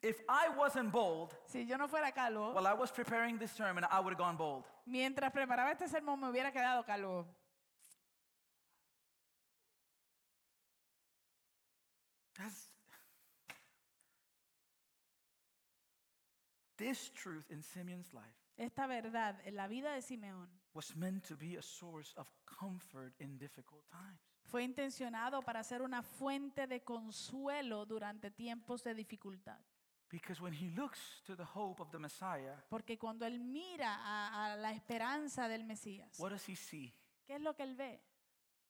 [0.00, 3.84] If I wasn't bold, Si yo no fuera calvo, while I was preparing this sermon,
[3.90, 4.64] I would have gone bold.
[4.86, 7.26] mientras preparaba este sermón me hubiera quedado calvo.
[12.36, 12.68] That's
[16.76, 21.36] this truth in Simeon's life Esta verdad en la vida de Simeón was meant to
[21.36, 24.20] be a source of comfort in difficult times.
[24.44, 29.58] fue intencionado para ser una fuente de consuelo durante tiempos de dificultad.
[30.10, 34.54] Because when he looks to the hope of the Messiah, Porque cuando él mira a,
[34.54, 36.92] a la esperanza del Mesías, what does he see?
[37.26, 38.00] ¿qué es lo que él ve?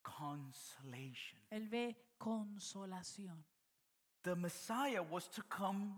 [0.03, 1.39] Consolation.
[1.51, 3.45] Él ve consolación.
[4.25, 5.95] The Messiah was to come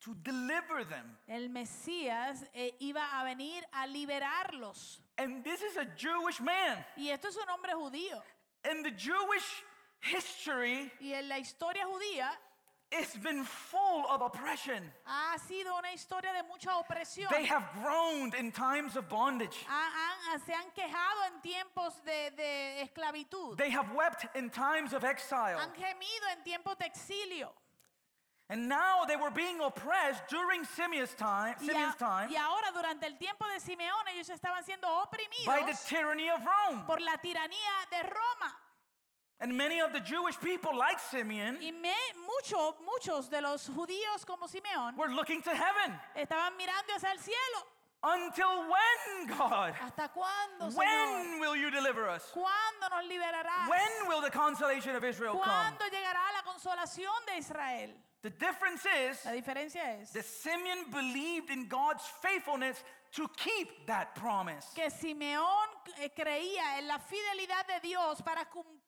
[0.00, 1.16] to deliver them.
[1.28, 5.00] El Mesías eh, iba a venir a liberarlos.
[5.18, 6.84] And this is a Jewish man.
[6.96, 8.20] Y esto es un hombre judío.
[8.64, 9.62] And the Jewish
[10.00, 12.30] history Y en la historia judía
[12.92, 14.92] has been full of oppression.
[15.04, 17.28] ha sido una historia de mucha opresión.
[17.30, 19.64] They have groaned in times of bondage.
[19.66, 19.90] Ha-
[20.32, 23.56] han- se han quejado en tiempos de, de esclavitud.
[23.56, 25.58] They have wept in times of exile.
[25.58, 27.52] Han gemido en tiempos de exilio.
[28.48, 33.16] And now they were being oppressed during Simeon's time, Simeon's time y ahora durante el
[33.16, 34.88] tiempo de Simeón ellos estaban siendo
[35.46, 36.82] by the tyranny of Rome.
[36.84, 38.56] por la tiranía de Roma.
[39.42, 41.94] And many of the Jewish people, like Simeon, Y me,
[42.26, 45.98] mucho- muchos de los judíos como Simeón were looking to heaven.
[46.14, 47.64] estaban mirando hacia el cielo.
[48.02, 49.74] Until when, God?
[49.80, 50.76] ¿Hasta cuándo, Señor?
[50.76, 52.22] When will you deliver us?
[52.34, 53.68] ¿Cuándo nos liberarás?
[53.68, 55.44] When will the consolation of Israel come?
[55.44, 57.90] ¿Cuándo llegará la consolación de Israel?
[58.22, 64.14] The difference is La diferencia es that Simeon believed in God's faithfulness to keep that
[64.14, 64.66] promise.
[64.74, 65.68] que Simeón
[66.00, 68.79] eh, creía en la fidelidad de Dios para cumplir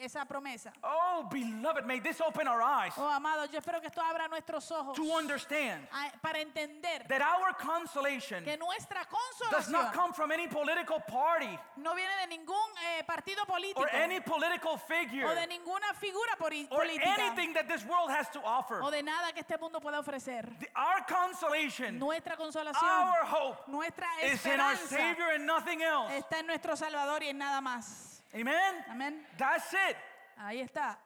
[0.00, 0.72] esa promesa.
[0.82, 4.70] Oh, beloved, may this open our eyes Oh, amado, yo espero que esto abra nuestros
[4.70, 9.06] ojos to understand a- para entender that our consolation que nuestra
[9.50, 13.88] does not come from any political party no viene de ningún eh, partido político or
[13.90, 18.28] any political o de figure ninguna figura poli- or política anything that this world has
[18.30, 18.80] to offer.
[18.82, 20.42] o de nada que este mundo pueda ofrecer.
[20.60, 25.82] The- Our consolation, Nuestra consolación, our hope nuestra is in our esperanza Savior and nothing
[25.82, 26.12] else.
[26.14, 28.07] está en nuestro Salvador y en nada más.
[28.34, 28.84] Amen?
[28.88, 29.26] Amén.
[29.36, 29.96] That's it.
[30.36, 30.98] Ahí está,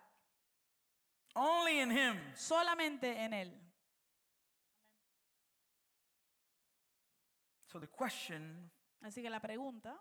[1.34, 2.18] Only in Him.
[2.34, 3.58] solamente en Él.
[7.66, 8.70] So the question
[9.02, 9.98] Así que la pregunta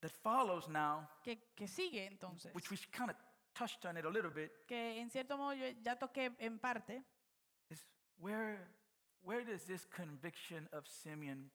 [0.00, 3.16] that follows now, que, que sigue entonces, which we kind of
[3.54, 7.02] touched on it a little bit, que en cierto modo yo ya toqué en parte,
[7.70, 7.86] is
[8.18, 8.58] where
[9.22, 11.50] where does this conviction of Simeon?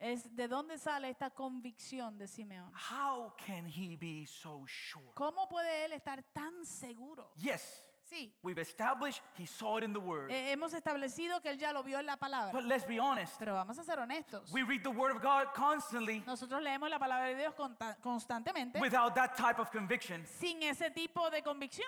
[0.00, 2.72] Es de dónde sale esta convicción de Simeón.
[2.90, 5.10] How can he be so sure?
[5.14, 7.30] ¿Cómo puede él estar tan seguro?
[7.36, 10.30] Yes, Sí, we've established he saw it in the word.
[10.30, 13.34] eh, hemos establecido que él ya lo vio en la palabra, But let's be honest.
[13.38, 14.50] pero vamos a ser honestos.
[14.50, 17.54] We read the word of God constantly Nosotros leemos la palabra de Dios
[18.00, 20.24] constantemente without that type of conviction.
[20.26, 21.86] sin ese tipo de convicción.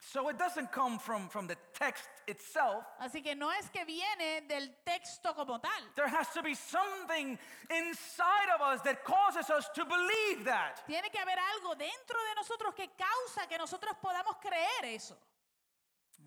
[0.00, 2.84] So it doesn't come from, from the text itself.
[3.00, 5.82] Así que no es que viene del texto como tal.
[5.94, 7.38] There has to be something
[7.70, 10.82] inside of us that causes us to believe that.
[10.86, 15.16] Tiene que haber algo dentro de nosotros que causa que nosotros podamos creer eso.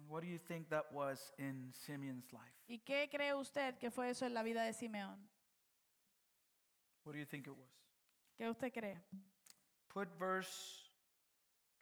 [0.07, 2.53] What do you think that was in Simeon's life?
[2.67, 5.17] ¿Y qué cree usted que fue eso en la vida de Simeón?
[7.03, 7.69] What do you think it was?
[8.37, 8.97] ¿Qué usted cree?
[9.89, 10.89] Put verse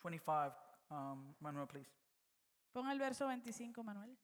[0.02, 0.54] 25,
[0.92, 1.90] um, Manuel, please.
[2.74, 4.16] Ponga el verso 25, Manuel.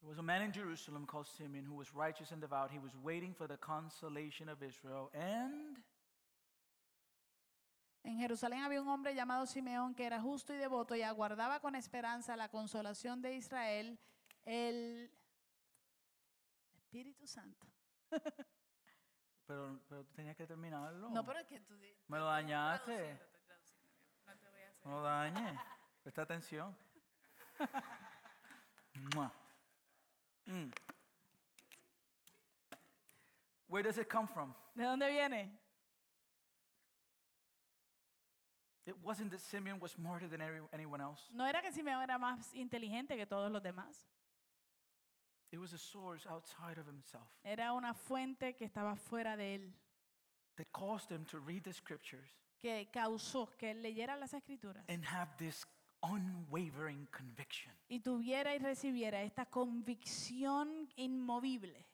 [0.00, 2.70] There was a man in Jerusalem called Simeon who was righteous and devout.
[2.70, 5.10] He was waiting for the consolation of Israel.
[5.14, 5.78] And
[8.04, 11.74] En Jerusalén había un hombre llamado Simeón que era justo y devoto y aguardaba con
[11.74, 13.98] esperanza la consolación de Israel,
[14.44, 15.10] el
[16.74, 17.66] Espíritu Santo.
[19.46, 21.08] pero, pero tú tenías que terminarlo.
[21.08, 21.78] No, pero es que tú
[22.08, 23.33] Me lo dañaste.
[24.84, 25.32] No te voy a hacer.
[25.34, 25.60] No lo dañes.
[26.02, 26.76] Presta atención.
[30.46, 30.70] Mm.
[33.68, 34.54] Where does it come from?
[34.76, 35.50] ¿De dónde viene?
[38.86, 41.22] It wasn't that Simeon was smarter than every- anyone else.
[41.32, 44.06] No era que Simeón era más inteligente que todos los demás.
[45.50, 49.72] It was a source outside of himself Era una fuente que estaba fuera de él,
[50.56, 52.28] that caused him to read the scriptures
[52.64, 55.66] que causó que leyera las escrituras and have this
[56.02, 57.74] unwavering conviction.
[57.88, 61.86] y tuviera y recibiera esta convicción inmovible.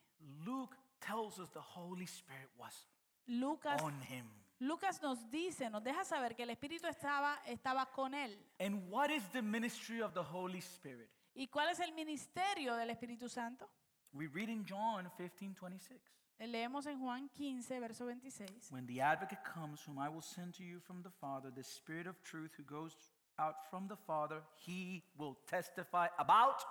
[0.45, 2.87] Luke tells us the Holy Spirit was
[3.27, 4.27] Lucas, on him.
[4.61, 8.39] Lucas nos dice, nos deja saber que el Espíritu estaba, estaba con él.
[8.61, 11.11] And what is the ministry of the Holy Spirit?
[11.35, 13.69] ¿Y cuál es el ministerio del Espíritu Santo?
[14.13, 16.01] We read in John 15 26.
[16.47, 18.71] Leemos en Juan 15, verso 26.
[18.73, 22.07] When the advocate comes, whom I will send to you from the Father, the Spirit
[22.07, 22.97] of truth who goes
[23.39, 26.63] out from the Father, he will testify about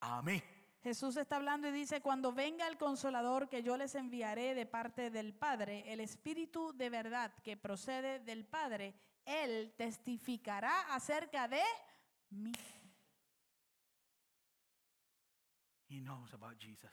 [0.00, 0.40] a mí.
[0.84, 5.10] Jesús está hablando y dice, cuando venga el consolador que yo les enviaré de parte
[5.10, 11.62] del Padre, el Espíritu de verdad que procede del Padre, Él testificará acerca de
[12.30, 12.52] mí.
[15.88, 16.90] He knows about Jesus.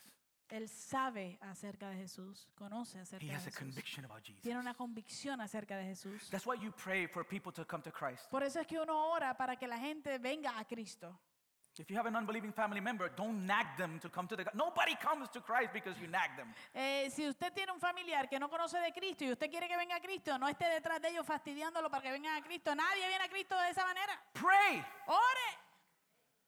[0.49, 3.57] Él sabe acerca de Jesús, conoce acerca He de has a Jesús.
[3.59, 4.41] conviction about Jesus.
[4.43, 6.29] Tiene una convicción acerca de Jesús.
[6.29, 8.29] That's why you pray for people to come to Christ.
[8.29, 11.19] Por eso es que uno ora para que la gente venga a Cristo.
[11.77, 14.95] If you have an unbelieving family member, don't nag them to come to the Nobody
[14.95, 16.53] comes to Christ because you nag them.
[16.73, 19.75] Eh, si usted tiene un familiar que no conoce de Cristo y usted quiere que
[19.75, 22.73] venga a Cristo, no esté detrás de ellos fastidiándolo para que vengan a Cristo.
[22.73, 24.17] Nadie viene a Cristo de esa manera.
[24.31, 25.59] Pray Ore,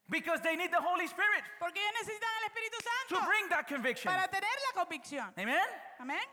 [0.08, 2.78] because they need the Holy Spirit porque ellos necesitan el Espíritu
[3.08, 4.12] to bring that conviction.
[4.12, 5.32] para tener la convicción.
[5.36, 5.66] Amen?
[5.98, 6.26] Amén.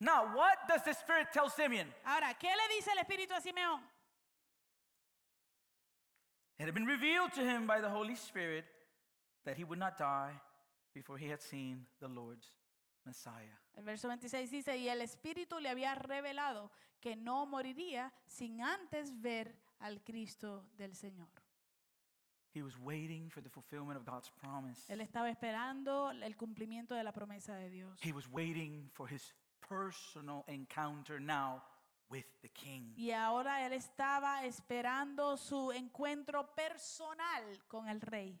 [0.00, 1.86] Now, what does the Spirit tell Simeon?
[2.04, 3.80] Ahora, ¿qué le dice el Espíritu a Simeón?
[6.58, 8.64] It had been revealed to him by the Holy Spirit
[9.44, 10.32] that he would not die
[10.94, 12.52] before he had seen the Lord's
[13.04, 13.58] Messiah.
[13.76, 16.70] El verso 26 dice, y el Espíritu le había revelado
[17.00, 21.28] que no moriría sin antes ver al Cristo del Señor.
[22.56, 24.80] He was waiting for the fulfillment of God's promise.
[24.88, 28.00] Él estaba esperando el cumplimiento de la promesa de Dios.
[28.02, 31.62] He was waiting for his personal encounter now
[32.08, 32.94] with the king.
[32.96, 38.40] Y ahora él estaba esperando su encuentro personal con el rey.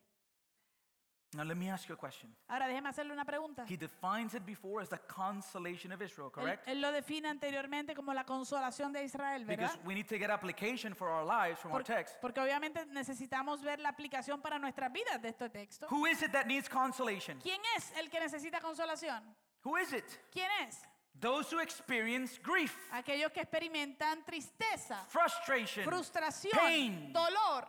[1.34, 2.34] Now, let me ask you a question.
[2.48, 3.64] Ahora déjeme hacerle una pregunta.
[3.68, 6.66] He defines it before as the consolation of Israel, correct?
[6.68, 9.72] él lo define anteriormente como la consolación de Israel, ¿verdad?
[9.72, 12.14] Because we need to get application for our lives from our text.
[12.20, 15.88] porque obviamente necesitamos ver la aplicación para nuestras vidas de este texto.
[15.90, 17.38] Who is it that needs consolation?
[17.42, 19.22] ¿Quién es el que necesita consolación?
[19.64, 20.04] Who is it?
[20.32, 20.80] ¿Quién es?
[21.20, 27.12] Those who experience grief, Aquellos que experimentan tristeza, frustration, frustración, pain.
[27.12, 27.66] dolor.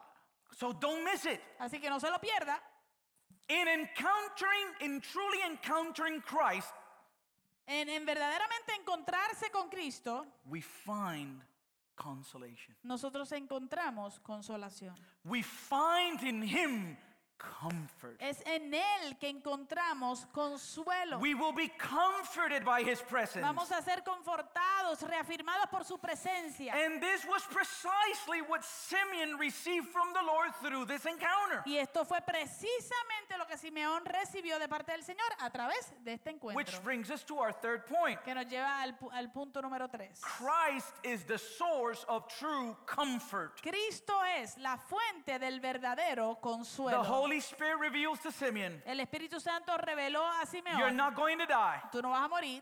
[0.55, 1.41] So don't miss it.
[1.59, 2.61] Así que no se lo pierda.
[3.49, 6.73] In encountering, in truly encountering Christ,
[7.65, 11.41] En, en verdaderamente encontrarse con Cristo, we find
[11.95, 12.75] consolation.
[12.83, 14.95] nosotros encontramos consolación.
[15.25, 16.97] We find in Him
[17.37, 18.17] comfort.
[18.19, 21.19] Es en Él que encontramos consuelo.
[21.19, 23.41] We will be comforted by His presence.
[23.41, 26.73] Vamos a ser confortados, reafirmados por su presencia.
[26.73, 32.05] And this was precisely what Simeon received from the Lord through this encounter, Y esto
[32.05, 36.69] fue precisamente lo que Simeón recibió de parte del Señor a través de este which
[36.69, 36.83] encuentro.
[36.83, 38.21] brings us to our third point.
[38.23, 40.19] Que nos lleva al, al punto número 3.
[40.21, 43.61] Christ is the source of true comfort.
[43.61, 47.03] Cristo es la fuente del verdadero consuelo.
[47.27, 51.45] Holy Spirit reveals to Simeon, El Espíritu Santo reveló a You're Simeón, not going to
[51.45, 52.61] die tú no vas a morir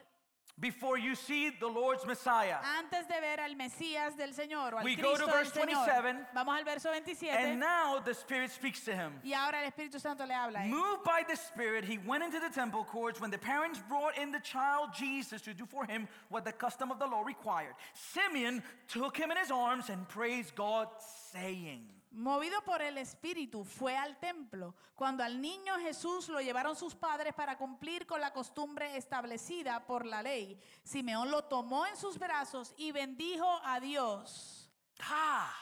[0.57, 2.57] before you see the Lord's Messiah.
[2.79, 5.51] antes de ver al Mesías del Señor o al We go Cristo to del verse
[5.51, 5.85] Señor.
[5.85, 6.27] 27.
[6.33, 9.11] Vamos al verso 27 And now the Spirit speaks to him.
[9.23, 10.59] y ahora el Espíritu Santo le habla.
[10.59, 10.69] a él.
[10.69, 14.31] Moved by the Spirit, he went into the temple courts when the parents brought in
[14.31, 17.75] the child Jesus to do for him what the custom of the law required.
[17.93, 20.87] Simeon took him in his arms and praised God,
[21.33, 21.81] saying,
[22.15, 24.73] Movido por el Espíritu, fue al templo.
[24.95, 30.05] Cuando al niño Jesús lo llevaron sus padres para cumplir con la costumbre establecida por
[30.05, 34.71] la ley, Simeón lo tomó en sus brazos y bendijo a Dios.
[35.01, 35.53] Ah!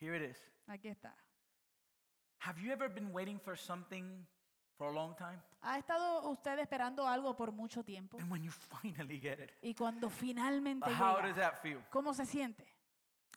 [0.00, 0.42] Here it is.
[0.66, 1.14] Aquí está.
[2.40, 4.26] Have you ever been waiting for something
[4.76, 5.40] for a long time?
[5.62, 8.18] ¿Ha estado usted esperando algo por mucho tiempo?
[8.18, 8.50] And when you
[8.82, 11.80] finally get it, Y cuando finalmente how does llega, that feel?
[11.90, 12.73] ¿cómo se siente?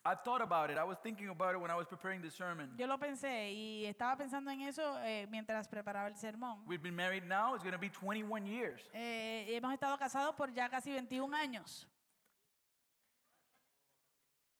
[0.07, 0.77] I've thought about it.
[0.77, 2.69] I was thinking about it when I was preparing the sermon.
[2.77, 6.63] Yo lo pensé y estaba pensando en eso eh, mientras preparaba el sermón.
[6.65, 8.79] We've been married now, it's going to be 21 years.
[8.93, 11.85] Eh, hemos estado casados por ya casi 21 años.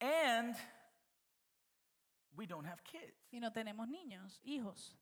[0.02, 0.54] And
[2.36, 3.30] we don't have kids.
[3.32, 4.98] y no tenemos niños, hijos.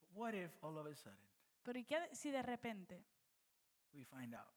[0.00, 1.18] But what if all of a sudden
[1.62, 3.04] Pero ¿y qué si de repente
[3.92, 4.54] we find out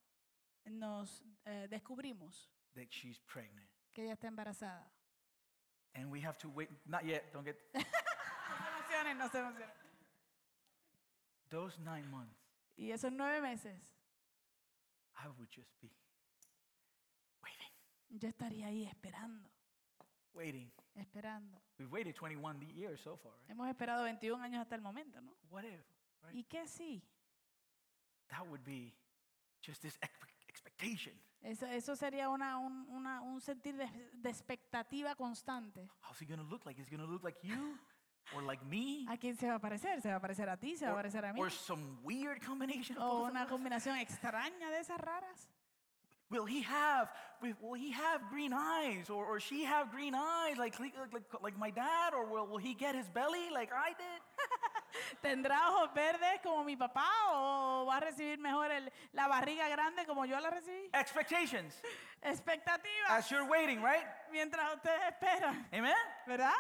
[0.66, 3.69] nos eh, descubrimos that she's pregnant?
[4.00, 4.90] Que ella está embarazada?
[5.94, 7.82] And we have to wait, not yet, don't get No
[8.58, 9.76] se emocionen, no se emocionen.
[11.50, 12.36] those nine months.
[12.78, 13.82] Y esos nueve meses,
[15.16, 15.92] I would just be
[17.44, 17.74] waiting,
[18.10, 19.50] yo estaría ahí esperando,
[20.34, 20.72] waiting.
[20.96, 21.60] esperando.
[21.78, 23.50] We've waited 21 years so far, right?
[23.50, 25.36] Hemos esperado 21 años hasta el momento, ¿no?
[25.50, 25.82] What if,
[26.24, 26.36] right?
[26.36, 27.02] ¿Y qué sí?
[28.30, 28.94] That would be
[29.62, 30.14] just this ex-
[30.48, 31.14] expectation.
[31.42, 35.90] Eso, eso sería una, un, una- un sentir de, de expectativa constante.
[36.04, 36.80] How's he going to look like?
[36.80, 37.78] Is he going to look like you
[38.36, 39.06] or like me?
[39.10, 40.02] ¿A quién se va a parecer?
[40.02, 40.76] ¿Se va a parecer a ti?
[40.76, 41.40] ¿Se va a Or, parecer a mí?
[41.40, 43.50] or some weird combination of ¿O of una us?
[43.50, 45.48] combinación extraña de esas raras?
[46.30, 47.10] Will he have
[47.42, 51.24] will will he have green eyes or, or she have green eyes like, like like
[51.42, 54.22] like my dad or will, will he get his belly like I did?
[55.22, 60.06] ¿Tendrá ojos verdes como mi papá o va a recibir mejor el- la barriga grande
[60.06, 60.90] como yo la recibí?
[60.94, 61.82] Expectations
[62.22, 64.06] Expectativas as you're waiting, right?
[64.32, 65.96] mientras ustedes esperan, Amen.
[66.28, 66.54] ¿verdad?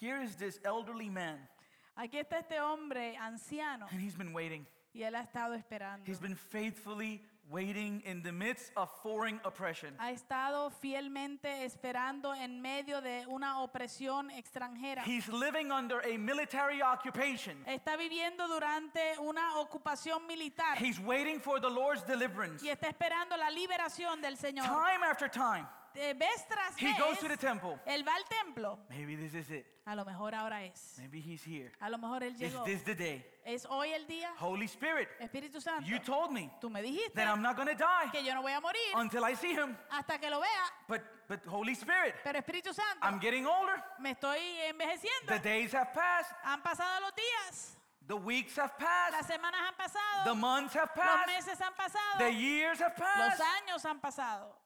[0.00, 1.48] Here is this elderly man
[1.96, 4.66] Aquí está este hombre anciano and he's been waiting.
[4.94, 6.04] y él ha estado esperando.
[6.06, 9.94] He's been faithfully waiting in the midst of foreign oppression.
[9.98, 15.02] Ha estado fielmente esperando en medio de una opresión extranjera.
[15.04, 17.56] He's living under a military occupation.
[17.66, 22.62] Está viviendo durante una ocupación militar He's waiting for the Lord's deliverance.
[22.64, 24.66] y está esperando la liberación del Señor.
[24.66, 27.78] Time after time, Eh, Vez tras he goes to the vez, temple.
[27.86, 28.78] él va al templo.
[28.88, 29.66] Maybe this is it.
[29.86, 30.96] A lo mejor ahora es.
[30.98, 31.72] Maybe he's here.
[31.80, 32.64] A lo mejor él Is llegó.
[32.64, 33.24] this the day?
[33.44, 34.30] Es hoy el día.
[34.38, 37.74] Holy Spirit, Espíritu Santo, you told me tú me dijiste that I'm not going to
[37.74, 39.76] die que yo no voy a morir until I see him.
[39.90, 40.72] hasta que lo vea.
[40.86, 43.82] But but Holy Spirit, Pero Espíritu Santo, I'm getting older.
[43.98, 45.26] me estoy envejeciendo.
[45.28, 46.32] The days have passed.
[46.44, 47.74] Han pasado los días,
[48.06, 49.26] The weeks have las passed.
[49.32, 51.26] semanas han The months have los passed.
[51.46, 53.40] meses han pasado, The years have los passed.
[53.62, 54.57] años han pasado.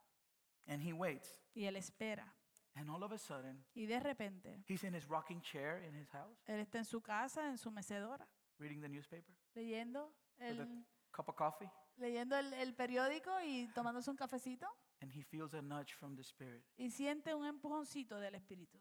[0.67, 1.43] And he waits.
[1.55, 2.35] Y él espera.
[2.75, 6.09] And all of a sudden, Y de repente, he's in his rocking chair in his
[6.11, 8.27] house, él está en su casa, en su mecedora,
[8.59, 11.71] reading the newspaper leyendo with a el, cup of coffee.
[11.99, 14.67] leyendo el, el periódico y tomándose un cafecito
[15.03, 16.65] and he feels a nudge from the Spirit.
[16.79, 18.81] y siente un empujoncito del Espíritu.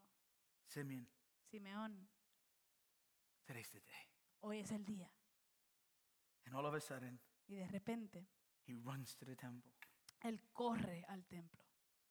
[0.67, 1.05] Simeon,
[1.49, 2.07] Simeón,
[3.45, 4.07] today's the day.
[4.39, 5.11] hoy es el día.
[6.45, 8.25] And all of a sudden, Y de repente,
[8.65, 9.73] he runs to the temple.
[10.21, 11.61] él corre al templo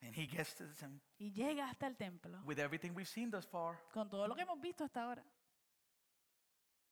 [0.02, 3.30] And he gets to the temple y llega hasta el templo with everything we've seen
[3.30, 3.78] thus far.
[3.92, 5.24] con todo lo que hemos visto hasta ahora.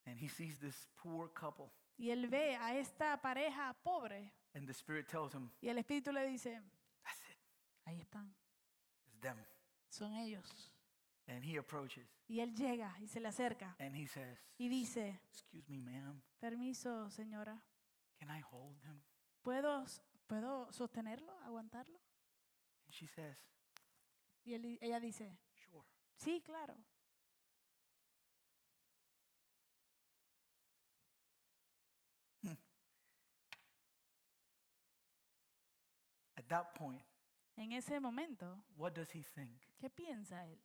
[0.06, 1.70] And he sees this poor couple.
[1.98, 6.12] Y él ve a esta pareja pobre And the Spirit tells him, y el Espíritu
[6.12, 6.60] le dice,
[7.02, 7.36] That's it.
[7.86, 8.34] ahí están,
[9.06, 9.36] It's them.
[9.90, 10.72] son ellos.
[11.26, 15.20] And he approaches Y él llega y se le acerca and he says, y dice,
[15.30, 16.22] Excuse me, ma'am.
[16.40, 17.62] permiso señora,
[18.18, 19.00] Can I hold him?
[19.42, 19.84] ¿puedo,
[20.26, 21.98] ¿puedo sostenerlo, aguantarlo?
[22.98, 23.36] She says,
[24.44, 25.84] Y él ella dice, Sure.
[26.16, 26.74] sí, claro.
[36.36, 37.02] At that point,
[37.56, 38.46] En ese momento,
[38.76, 39.60] what does he think?
[39.80, 40.58] ¿qué piensa él?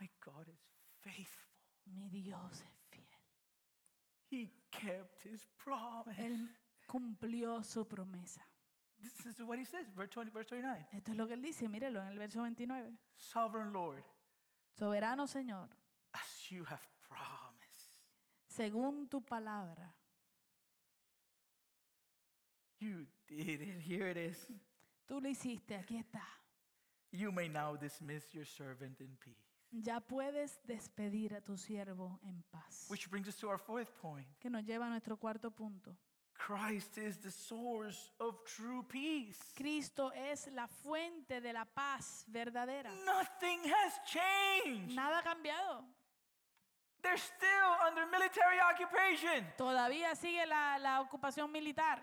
[0.00, 0.60] My God is
[1.00, 1.50] faithful.
[1.86, 3.04] Mi Dios es fiel.
[4.30, 6.16] He kept his promise.
[6.18, 6.48] Él
[6.86, 8.40] cumplió su promesa.
[9.02, 10.86] This is what he says, verse 20, verse 29.
[10.92, 12.92] Esto es lo que él dice, mírelo en el verso 29.
[13.16, 14.04] Sovereign Lord,
[14.78, 15.68] Soberano Señor,
[16.14, 18.00] as you have promised,
[18.46, 19.92] según tu palabra,
[22.78, 23.80] you did it.
[23.80, 24.46] Here it is.
[25.06, 26.22] tú lo hiciste, aquí está.
[27.10, 29.52] You may now dismiss your servant in peace.
[29.70, 32.86] Ya puedes despedir a tu siervo en paz.
[32.88, 34.26] Which brings us to our fourth point.
[34.38, 35.96] Que nos lleva a nuestro cuarto punto.
[36.46, 39.38] Christ is the source of true peace.
[39.54, 42.90] Cristo es la fuente de la paz verdadera.
[43.04, 44.92] Nothing has changed.
[44.92, 45.84] Nada ha cambiado.
[47.00, 49.46] They're still under military occupation.
[49.56, 52.00] Todavía sigue la, la ocupación militar.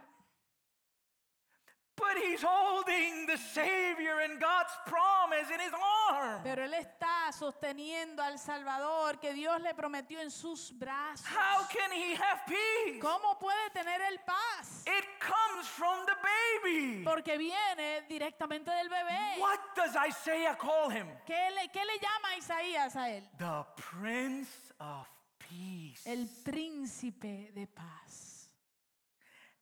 [2.00, 5.74] But he's holding the Savior and God's promise in his
[6.10, 6.42] arm.
[6.44, 11.28] Pero él está sosteniendo al Salvador que Dios le prometió en sus brazos.
[11.28, 13.00] How can he have peace?
[13.02, 14.84] ¿Cómo puede tener el paz?
[14.88, 16.16] It comes from the
[16.64, 17.04] baby.
[17.04, 19.38] Porque viene directamente del bebé.
[19.40, 21.08] What does Isaiah call him?
[21.26, 23.30] ¿Qué le, qué le llama Isaías a él?
[23.38, 26.06] The Prince of Peace.
[26.06, 28.39] El príncipe de paz.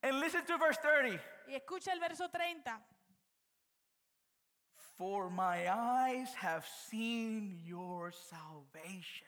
[0.04, 1.20] And listen to verse 30.
[1.48, 2.80] Y escucha el verso 30.
[4.98, 9.28] For my eyes have seen your salvation,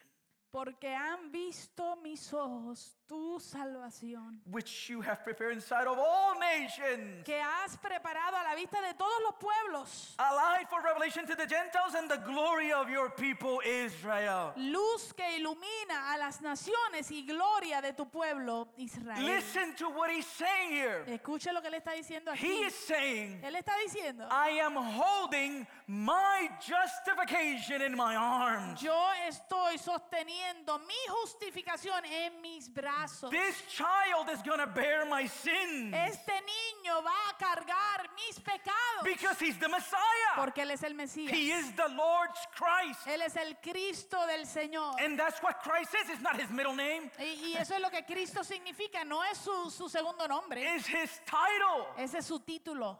[0.50, 4.38] Porque han visto mis ojos tu salvación.
[4.52, 7.24] which you have prepared in sight of all nations.
[7.24, 10.14] Que has preparado a la vista de todos los pueblos.
[10.20, 14.52] A light for revelation to the Gentiles and the glory of your people Israel.
[14.56, 19.24] Luz que ilumina a las naciones y gloria de tu pueblo Israel.
[19.24, 21.04] Listen to what he's saying here.
[21.08, 22.46] Escuche lo que él está diciendo aquí.
[22.46, 28.80] He is saying, Él está diciendo, I am holding my justification in my arms.
[28.80, 28.94] yo
[29.28, 32.99] estoy sosteniendo mi justificación en mis brazos.
[33.30, 39.04] This child is going to bear my sins Este niño va a cargar mis pecados.
[39.04, 40.34] because he's the Messiah.
[40.36, 41.30] Porque Él es el Mesías.
[41.32, 43.06] He is the Lord's Christ.
[43.06, 44.94] Él es el Cristo del Señor.
[45.00, 46.10] And that's what Christ is.
[46.10, 49.04] It's not his middle name, Y, y eso es lo que Cristo significa.
[49.04, 50.62] No es su, su segundo nombre.
[50.76, 51.86] it's his title.
[51.98, 52.98] Ese es su título.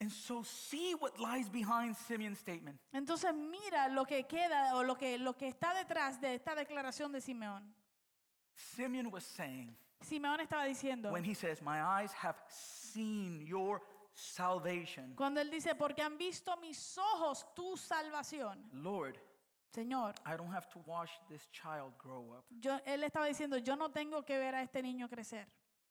[0.00, 2.78] And so see what lies behind Simeon's statement.
[2.92, 7.12] Entonces mira lo que queda o lo que, lo que está detrás de esta declaración
[7.12, 7.62] de Simeón.
[8.54, 13.80] Simeon was saying, Simeón estaba diciendo, when he says, My eyes have seen your
[14.12, 18.68] salvation, cuando él dice, porque han visto mis ojos tu salvación.
[18.72, 19.18] Lord,
[19.74, 22.44] Señor, I don't have to watch this child grow up.
[22.60, 25.46] yo, él estaba diciendo, yo no tengo que ver a este niño crecer.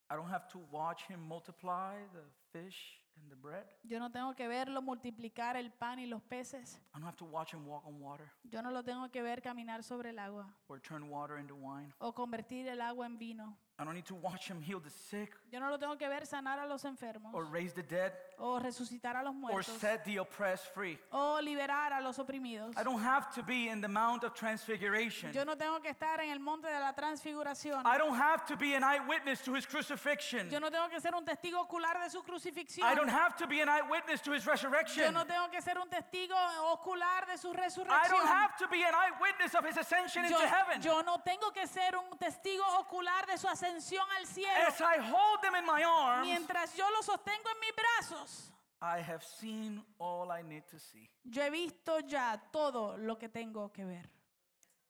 [0.09, 3.65] I don't have to watch him multiply the fish and the bread.
[3.83, 6.79] Yo no tengo que verlo multiplicar el pan y los peces.
[6.93, 9.41] I don't have to watch him walk on water Yo no lo tengo que ver
[9.41, 11.93] caminar sobre el agua or turn water into wine.
[11.99, 13.57] o convertir el agua en vino.
[13.77, 16.25] I don't need to watch him heal the sick Yo no lo tengo que ver
[16.25, 20.17] sanar a los enfermos or raise the dead o resucitar a los or set the
[20.17, 20.97] oppressed free.
[21.11, 22.77] o liberar a los oprimidos.
[22.77, 25.33] I don't have to be in the Mount of Transfiguration.
[25.33, 27.81] Yo no tengo que estar en el monte de la transfiguración.
[27.85, 30.49] I don't have to be an eyewitness to his crucifixion.
[30.49, 32.85] Yo no tengo que ser un testigo ocular de su crucifixión.
[32.85, 35.13] I don't have to be an eyewitness to his Yo resurrection.
[35.13, 36.35] no tengo que ser un testigo
[36.71, 40.47] ocular de su I don't have to be an eyewitness of his ascension Yo, into
[40.47, 40.81] heaven.
[40.81, 44.67] yo no tengo que ser un testigo ocular de su ascensión al cielo.
[44.67, 48.51] As I hold them in my arms, Mientras yo sostengo en mis brazos,
[48.81, 51.09] I have seen all I need to see.
[51.23, 54.09] yo he visto ya todo lo que tengo que ver.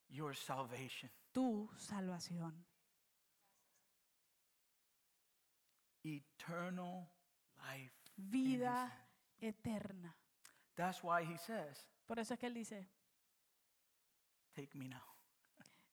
[0.10, 1.10] Your salvation.
[1.32, 2.66] tu salvación.
[6.04, 7.08] Eternal
[7.58, 7.92] life.
[8.18, 8.92] Vida
[9.42, 10.16] eterna.
[10.76, 12.88] That's why he says, Por eso es que él dice,
[14.54, 15.15] Take me now.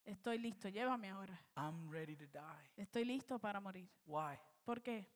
[0.04, 1.38] Estoy listo, llévame ahora.
[1.56, 2.70] I'm ready to die.
[2.76, 3.88] Estoy listo para morir.
[4.06, 4.38] Why?
[4.64, 5.06] ¿Por qué?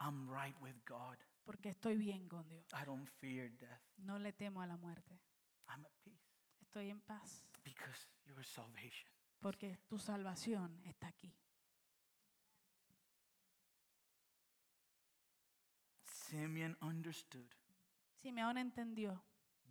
[0.00, 1.16] I'm right with God.
[1.44, 2.66] Porque estoy bien con Dios.
[2.72, 3.80] I don't fear death.
[3.98, 5.20] No le temo a la muerte.
[5.68, 6.24] I'm at peace
[6.60, 7.44] Estoy en paz.
[7.64, 9.10] because your salvation.
[9.40, 11.32] Porque tu salvación está aquí.
[16.04, 17.48] Simeon understood
[18.22, 19.22] Simeón entendió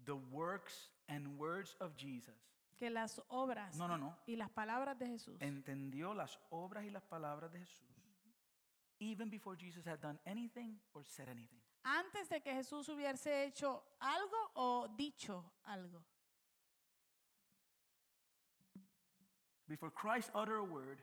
[0.05, 2.52] the works and words of Jesus.
[2.76, 4.17] Que las obras No, no, no.
[4.26, 7.88] y las palabras de Jesús Entendió las obras y las palabras de Jesús
[8.99, 11.59] even before Jesus had done anything or said anything.
[11.84, 16.01] antes de que Jesús hubiese hecho algo o dicho algo.
[19.67, 20.99] Before Christ uttered a word,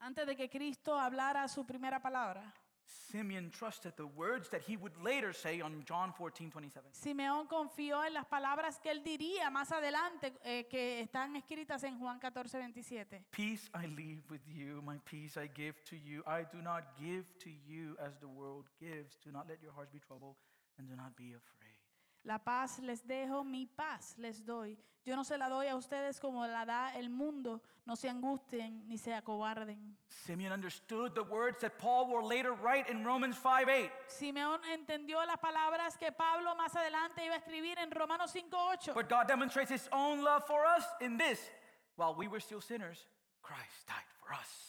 [0.00, 2.54] Antes de que Cristo hablara su primera palabra,
[2.90, 6.90] Simeon trusted the words that he would later say on John 14, 27.
[6.92, 11.98] Simeón confió en las palabras que él diría más adelante eh, que están escritas en
[11.98, 13.24] Juan 14, 27.
[13.30, 16.22] Peace I leave with you, my peace I give to you.
[16.26, 19.16] I do not give to you as the world gives.
[19.24, 20.36] Do not let your hearts be troubled
[20.78, 21.79] and do not be afraid.
[22.24, 24.78] La paz les dejo, mi paz les doy.
[25.04, 27.62] Yo no se la doy a ustedes como la da el mundo.
[27.86, 29.96] No se angustien ni se acobarden.
[30.08, 33.90] Simeon understood the words that Paul will later write in Romans 5 8.
[34.08, 38.92] Simeón entendió las palabras que Pablo más adelante iba a escribir en Romanos 5:8.
[38.94, 41.40] But God demonstrates his own love for us in this
[41.96, 43.06] while we were still sinners,
[43.42, 44.09] Christ died.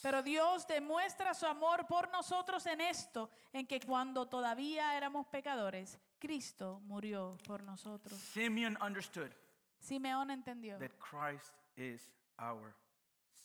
[0.02, 5.98] Pero Dios demuestra su amor por nosotros en esto, en que cuando todavía éramos pecadores,
[6.18, 8.18] Cristo murió por nosotros.
[8.18, 9.30] Simeon understood
[9.78, 12.08] Simeón entendió that Christ is
[12.38, 12.74] our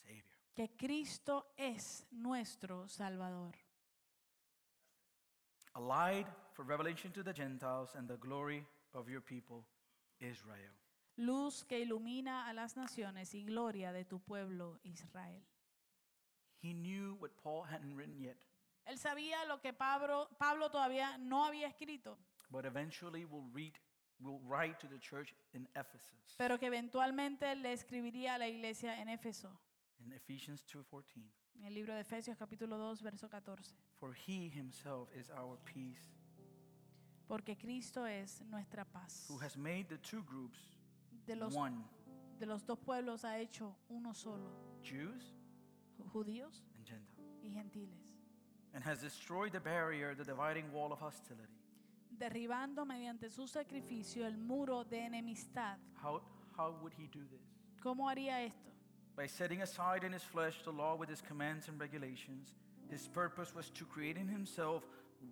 [0.04, 0.24] Savior.
[0.56, 3.56] que Cristo es nuestro Salvador,
[5.74, 9.64] A light for revelation to the Gentiles and the glory of your people,
[10.20, 10.72] Israel.
[11.18, 15.44] luz que ilumina a las naciones y gloria de tu pueblo Israel.
[16.62, 18.38] He knew what Paul hadn't written yet,
[18.86, 22.18] Él sabía lo que Pablo, Pablo todavía no había escrito,
[22.50, 23.74] but eventually will read
[24.20, 29.00] will write to the church in Ephesus pero que eventualmente le escribiría a la iglesia
[29.00, 29.52] en Éfeso,
[30.00, 31.22] in Ephesians 2:14.
[31.56, 33.76] en el libro de Efesios capítulo 2, verso 14.
[34.00, 36.02] For he himself is our peace,
[37.28, 39.26] Porque Cristo es nuestra paz.
[39.30, 40.58] who has made the two groups
[41.26, 41.84] De los, one,
[42.40, 44.50] de los dos pueblos ha hecho uno solo,
[44.82, 45.36] Jews
[46.14, 47.98] judíos and Gentiles, y gentiles,
[48.74, 51.54] and has destroyed the barrier, the dividing wall of hostility.
[52.18, 55.78] derribando mediante su sacrificio el muro de enemistad.
[56.02, 56.22] How
[56.58, 57.42] how would he do this?
[57.82, 58.72] ¿Cómo haría esto?
[59.16, 62.54] By setting aside in his flesh the law with its commands and regulations,
[62.90, 64.84] his purpose was to create in himself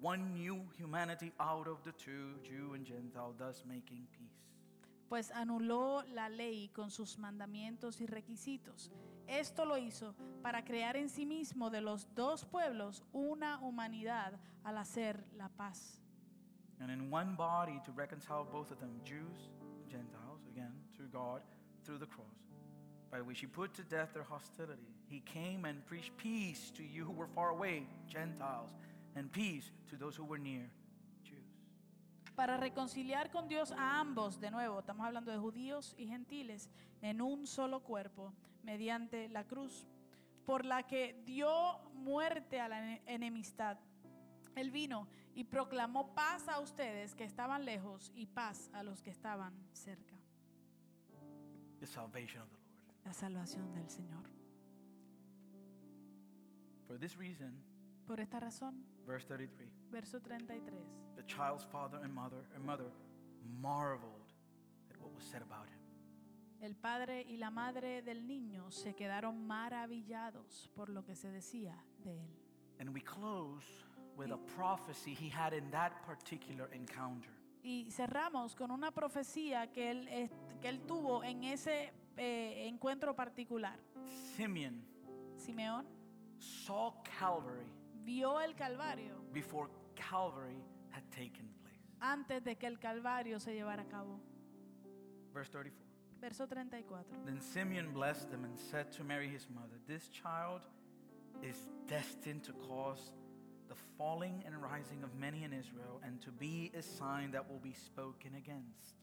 [0.02, 4.42] one new humanity out of the two, Jew and Gentile, thus making peace.
[5.10, 8.92] Pues anuló la ley con sus mandamientos y requisitos.
[9.28, 14.78] Esto lo hizo para crear en sí mismo de los dos pueblos una humanidad al
[14.78, 16.02] hacer la paz.
[16.80, 19.50] And in one body to reconcile both of them, Jews
[19.90, 21.42] Gentiles, again, to God
[21.86, 22.26] through the cross,
[23.12, 24.90] by which he put to death their hostility.
[25.08, 28.72] He came and preached peace to you who were far away, Gentiles,
[29.16, 30.70] and peace to those who were near.
[32.36, 36.70] Para reconciliar con Dios a ambos, de nuevo, estamos hablando de judíos y gentiles,
[37.02, 38.34] en un solo cuerpo,
[38.64, 39.88] mediante la cruz,
[40.46, 43.78] por la que dio muerte a la ene- enemistad.
[44.56, 49.10] Él vino y proclamó paz a ustedes que estaban lejos y paz a los que
[49.10, 50.16] estaban cerca.
[51.80, 53.06] The salvation of the Lord.
[53.06, 54.24] La salvación del Señor.
[56.88, 57.62] For this reason,
[58.06, 59.70] Por esta razón, verse 33.
[59.92, 60.78] verso 33.
[61.16, 62.92] The child's father and mother and mother
[63.62, 64.34] marveled
[64.92, 65.80] at what was said about him.
[66.62, 71.76] El padre y la madre del niño se quedaron maravillados por lo que se decía
[72.04, 72.30] de él.
[72.80, 73.66] And we close
[74.16, 77.32] with a prophecy he had in that particular encounter.
[77.64, 80.30] Y cerramos con una profecía que él,
[80.62, 83.80] que él tuvo en ese eh, encuentro particular.
[84.36, 84.84] Simeon
[85.36, 85.86] Simeón
[86.38, 87.75] saw Calvary
[88.06, 91.76] vio el Calvario before Calvary had taken place.
[92.00, 94.20] antes de que el Calvario se llevara a cabo.
[95.34, 95.84] Verse 34.
[96.22, 97.06] Verso 34.
[97.26, 100.62] Then Simeon blessed them and said to Mary his mother, This child
[101.44, 103.12] is destined to cause
[103.68, 107.60] the falling and rising of many in Israel and to be a sign that will
[107.60, 108.96] be spoken against.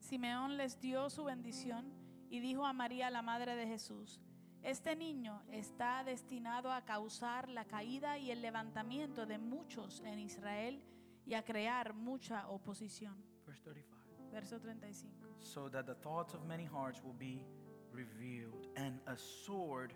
[0.00, 1.84] Simeón les dio su bendición
[2.30, 4.20] y dijo a María, la madre de Jesús,
[4.62, 10.80] Este niño está destinado a causar la caída y el levantamiento de muchos en Israel
[11.26, 13.16] y a crear mucha oposición.
[13.44, 14.30] Verse 35.
[14.30, 15.36] Verso 35.
[15.40, 17.44] So that the thoughts of many hearts will be
[17.92, 19.92] revealed, and a sword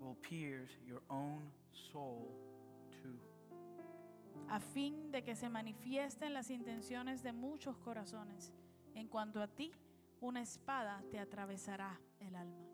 [0.00, 2.34] will pierce your own soul
[2.90, 3.18] too.
[4.48, 8.52] a fin de que se manifiesten las intenciones de muchos corazones.
[8.94, 9.72] En cuanto a ti,
[10.20, 12.71] una espada te atravesará el alma.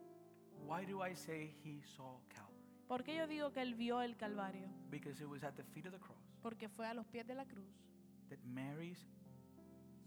[0.69, 2.55] Why do I say he saw Calvary?
[2.87, 4.69] ¿Por qué yo digo que él vio el Calvario?
[4.91, 7.35] Because it was at the feet of the cross Porque fue a los pies de
[7.35, 7.67] la cruz
[8.29, 9.09] that Mary's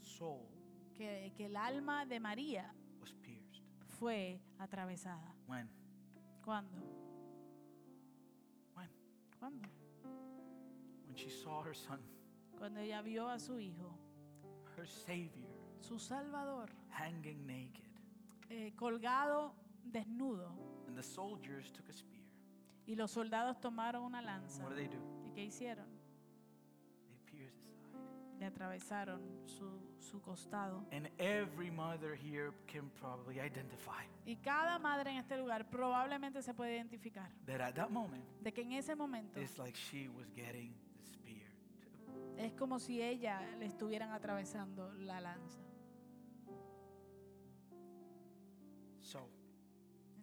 [0.02, 0.48] soul
[0.96, 3.64] que, que el alma de María was pierced.
[4.00, 5.34] fue atravesada.
[5.48, 5.68] When?
[6.44, 6.80] ¿Cuándo?
[8.76, 8.90] When?
[9.40, 9.68] ¿Cuándo?
[11.08, 12.00] When she saw her son,
[12.58, 13.98] Cuando ella vio a su hijo,
[14.78, 15.50] her Savior,
[15.80, 17.90] su Salvador, hanging naked.
[18.50, 20.52] eh, colgado desnudo.
[20.88, 22.22] And the soldiers took a spear.
[22.88, 24.64] Y los soldados tomaron una And lanza.
[24.64, 24.98] what do they do?
[25.26, 25.86] ¿Y qué hicieron?
[27.08, 28.40] They pierced his side.
[28.40, 30.84] Le atravesaron su, su costado.
[30.92, 36.54] And every mother here can probably identify Y cada madre en este lugar probablemente se
[36.54, 40.28] puede identificar that at that moment, de que en ese momento it's like she was
[40.36, 41.48] getting the spear
[41.80, 42.36] too.
[42.38, 45.60] es como si ella le estuvieran atravesando la lanza.
[49.02, 49.28] So,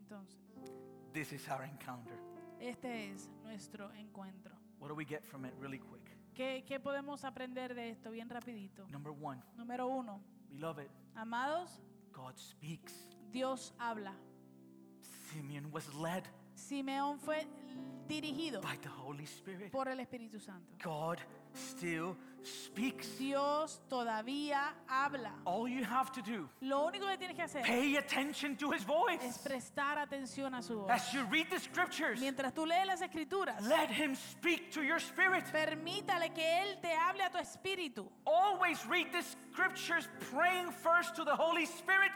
[0.08, 0.38] Entonces,
[1.12, 2.16] this is our encounter.
[2.60, 4.54] este es nuestro encuentro.
[4.80, 6.02] What do we get from it really quick?
[6.34, 8.86] ¿Qué, qué podemos aprender de esto bien rapidito?
[8.88, 11.80] Number one, Número uno, beloved, amados,
[12.12, 13.08] God speaks.
[13.32, 14.14] Dios habla.
[15.30, 17.46] Simeon was led Simeón fue
[18.08, 19.70] dirigido by the Holy Spirit.
[19.70, 20.74] por el Espíritu Santo.
[20.82, 21.18] God
[21.54, 23.06] still speaks.
[23.18, 25.32] Dios todavía habla.
[25.44, 28.82] All you have to do, Lo único que tienes que hacer pay attention to his
[28.82, 29.38] es voice.
[29.44, 30.90] prestar atención a su voz.
[30.90, 34.98] As you read the scriptures, Mientras tú lees las escrituras, let him speak to your
[35.00, 35.44] spirit.
[35.52, 38.06] permítale que Él te hable a tu espíritu.
[38.26, 42.12] Always read the scriptures praying first to the Holy Spirit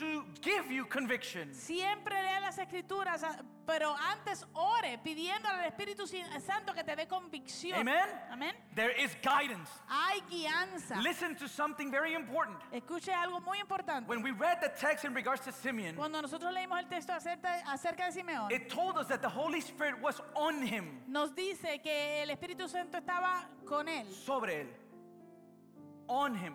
[0.00, 1.52] to give you conviction.
[1.54, 7.06] Siempre lea las escrituras, ah, pero antes ore pidiendo al Espíritu Santo que te dé
[7.06, 7.80] convicción.
[7.80, 8.08] Amen?
[8.30, 8.54] Amén.
[8.74, 9.70] There is guidance.
[9.88, 10.96] Hay guianza.
[11.02, 12.58] Listen to something very important.
[12.72, 14.08] Escuche algo muy importante.
[14.08, 17.62] When we read the text in regards to Simeon, Cuando nosotros leímos el texto acerca,
[17.66, 21.80] acerca de Simeón, it told us that the Holy Spirit was on him, nos dice
[21.82, 24.06] que el Espíritu Santo estaba con él.
[24.12, 24.68] sobre él,
[26.08, 26.54] on him,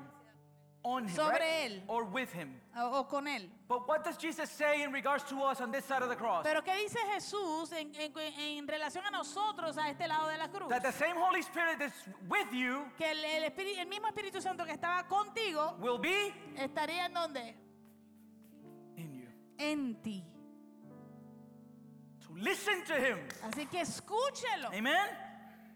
[0.84, 1.72] on him, Sobre right?
[1.72, 1.82] él.
[1.88, 2.60] or with him.
[2.76, 3.48] O, o con él.
[3.68, 6.44] But what does Jesus say in regards to us on this side of the cross?
[6.44, 10.48] Pero ¿qué dice Jesús en, en- en relación a nosotros a este lado de la
[10.48, 10.70] cruz?
[10.70, 14.42] That the same Holy Spirit that's with you Que el, el espíritu- el mismo Espíritu
[14.42, 17.56] Santo que estaba contigo will be estaría en donde?
[18.98, 19.28] in you.
[19.60, 20.24] En ti.
[22.20, 23.18] So listen to him.
[23.44, 24.70] Así que escúchelo.
[24.74, 25.10] Amen.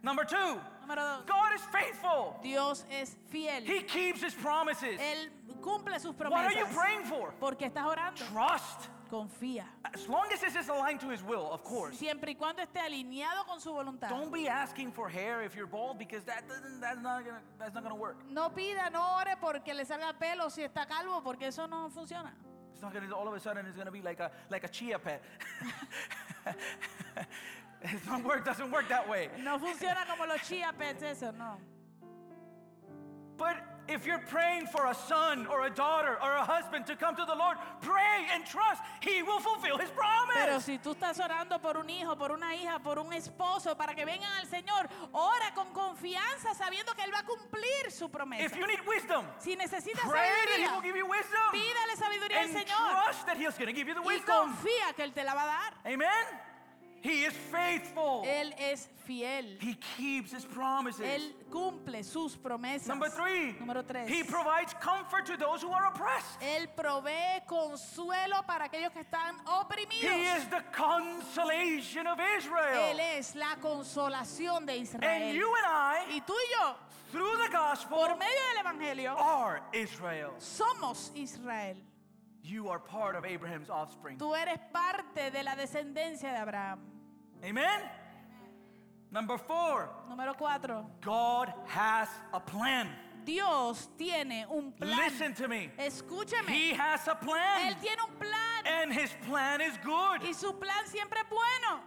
[0.03, 1.25] Number two, Número dos.
[1.25, 2.39] God is faithful.
[2.43, 3.63] Dios es fiel.
[3.65, 4.99] He keeps his promises.
[4.99, 5.29] Él
[5.61, 6.75] cumple sus What are you promesas.
[6.75, 7.33] praying for?
[7.39, 8.21] Porque estás orando.
[8.31, 8.89] Trust.
[9.09, 9.65] Confía.
[9.93, 11.95] As long as this is aligned to his will, of course.
[11.97, 14.09] Siempre y cuando esté alineado con su voluntad.
[14.09, 17.73] Don't be asking for hair if you're bald because that doesn't that's not gonna that's
[17.73, 18.17] not gonna work.
[18.29, 22.33] No pida, no ore porque le salga pelo si está calvo, porque eso no funciona.
[22.73, 24.97] It's not gonna all of a sudden it's gonna be like a like a chia
[24.99, 25.21] pet.
[27.93, 29.29] it's not work doesn't work that way.
[29.43, 31.57] No funciona como los chia pets, eso no.
[33.37, 33.57] But
[33.89, 37.25] if you're praying for a son or a daughter or a husband to come to
[37.25, 40.63] the Lord, pray and trust He will fulfill His Pero promise.
[40.65, 44.05] si tú estás orando por un hijo, por una hija, por un esposo, para que
[44.05, 48.45] vengan al Señor, ora con confianza sabiendo que Él va a cumplir su promesa.
[48.45, 51.95] If you need wisdom, Si necesitas pray that He will sabiduría, give you wisdom pídale
[51.97, 54.55] sabiduría al Señor trust that He's going to give you the y wisdom.
[54.55, 55.73] confía que Él te la va a dar.
[55.85, 56.25] Amen.
[57.05, 58.23] He is faithful.
[58.25, 59.45] Él es fiel.
[59.59, 61.01] He keeps His promises.
[61.05, 62.87] Él cumple sus promesas.
[62.87, 64.09] Number three, Número tres.
[64.09, 66.39] He provides comfort to those who are oppressed.
[66.41, 70.01] Él provee consuelo para aquellos que están oprimidos.
[70.01, 72.99] He is the consolation of Él Israel.
[73.17, 75.35] es la consolación de And Israel.
[75.35, 76.75] you and I, Y tú y yo,
[77.11, 80.31] through the gospel, por medio del Evangelio, are Israel.
[80.39, 81.75] somos Israel.
[82.41, 84.17] You are part of Abraham's offspring.
[84.19, 86.79] Tú eres parte de la descendencia de Abraham.
[87.43, 87.81] Amen?
[89.11, 90.85] Number four, Número cuatro.
[91.01, 92.89] God has a plan.
[93.23, 94.97] Dios tiene un plan.
[94.97, 95.71] Listen to me.
[95.79, 96.47] Escúcheme.
[96.49, 97.71] He has a plan.
[97.71, 98.65] Él tiene un plan.
[98.65, 100.21] And his plan is good.
[100.21, 101.81] Y su plan siempre es bueno.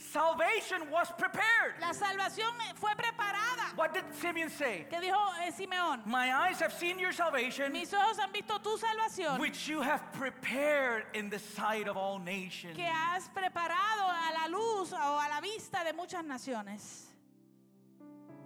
[0.00, 1.74] Salvation was prepared.
[1.80, 3.76] La salvación fue preparada.
[3.76, 4.86] What did Simeon say?
[4.88, 6.06] ¿Qué dijo eh, Simeón?
[6.06, 10.00] My eyes have seen your salvation, Mis ojos han visto tu salvación which you have
[10.12, 12.76] prepared in the sight of all nations.
[12.76, 17.06] que has preparado a la luz o a la vista de muchas naciones.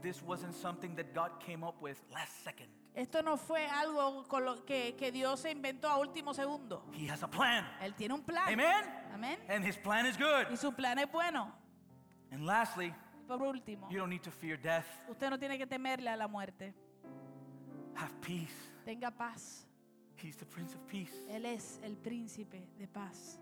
[0.00, 2.68] This wasn't something that God came up with last second.
[2.95, 6.84] Esto no fue algo con lo que, que Dios se inventó a último segundo.
[6.93, 7.66] He has a plan.
[7.80, 8.49] Él tiene un plan.
[8.53, 8.84] Amen?
[9.14, 9.38] Amén.
[9.49, 10.51] And his plan is good.
[10.53, 11.51] Y su plan es bueno.
[12.30, 12.93] And lastly,
[13.26, 14.84] Por último, you don't need to fear death.
[15.09, 16.74] usted no tiene que temerle a la muerte.
[17.97, 18.53] Have peace.
[18.84, 19.66] Tenga paz.
[20.16, 21.12] He's the Prince of Peace.
[21.30, 23.38] Él es el príncipe de paz.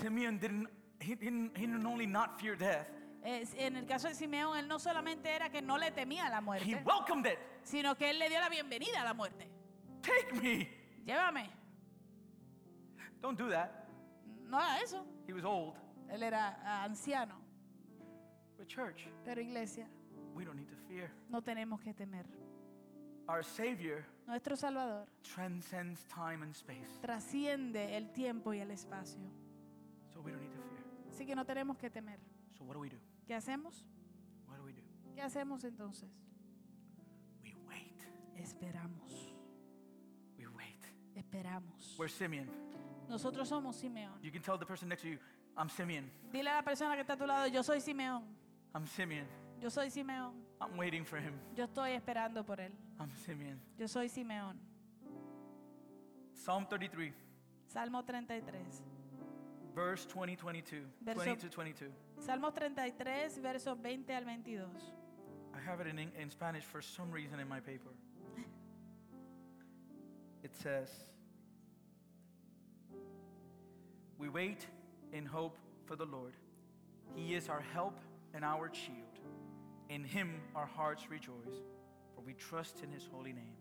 [0.00, 0.68] Simeon didn't
[1.00, 2.88] he didn't he didn't only not fear death,
[3.24, 6.38] en el caso de Simeón, él no solamente era que no le temía a la
[6.38, 7.38] he muerte, welcomed it.
[7.62, 9.48] sino que él le dio la bienvenida a la muerte.
[10.02, 10.68] Take me.
[11.06, 11.50] Llévame.
[13.20, 13.70] Don't do that.
[14.46, 15.04] No era eso.
[15.26, 15.74] He was old.
[16.10, 17.40] Él era ah, anciano.
[18.58, 19.86] But church, Pero iglesia,
[20.34, 21.10] we don't need to fear.
[21.30, 22.26] no tenemos que temer.
[23.26, 27.00] Our Savior Nuestro Salvador transcends time and space.
[27.00, 29.18] trasciende el tiempo y el espacio.
[30.12, 30.84] So we don't need to fear.
[31.08, 32.18] Así que no tenemos que temer.
[32.58, 32.98] So what do we do?
[33.26, 33.84] ¿Qué hacemos?
[34.46, 34.82] What do we do?
[35.14, 36.10] ¿Qué hacemos entonces?
[37.42, 38.02] We wait.
[38.36, 39.34] Esperamos.
[40.38, 40.86] We wait.
[41.14, 41.96] Esperamos.
[41.98, 42.48] We're Simeon.
[43.08, 44.20] Nosotros somos Simeón.
[44.22, 45.18] You can tell the person next to you,
[45.56, 46.10] I'm Simeon.
[46.32, 48.24] Dile a la persona que está a tu lado, yo soy Simeón.
[48.74, 49.26] I'm Simeon.
[49.60, 50.34] Yo soy Simeón.
[50.60, 51.34] I'm waiting for him.
[51.54, 52.72] Yo estoy esperando por él.
[52.98, 53.60] I'm Simeon.
[53.78, 54.58] Yo soy Simeón.
[56.32, 57.14] Psalm 33,
[57.66, 58.82] Salmo 33.
[59.74, 60.76] Verse 20, 22.
[61.04, 61.86] Verso- 20 to 22.
[62.18, 64.60] Salmo 33, versos 20 al 22.
[65.54, 67.90] I have it in, in Spanish for some reason in my paper.
[70.42, 70.88] It says,
[74.18, 74.66] We wait
[75.12, 75.56] in hope
[75.86, 76.34] for the Lord.
[77.14, 77.98] He is our help
[78.34, 79.18] and our shield.
[79.88, 81.62] In him our hearts rejoice,
[82.14, 83.56] for we trust in his holy name.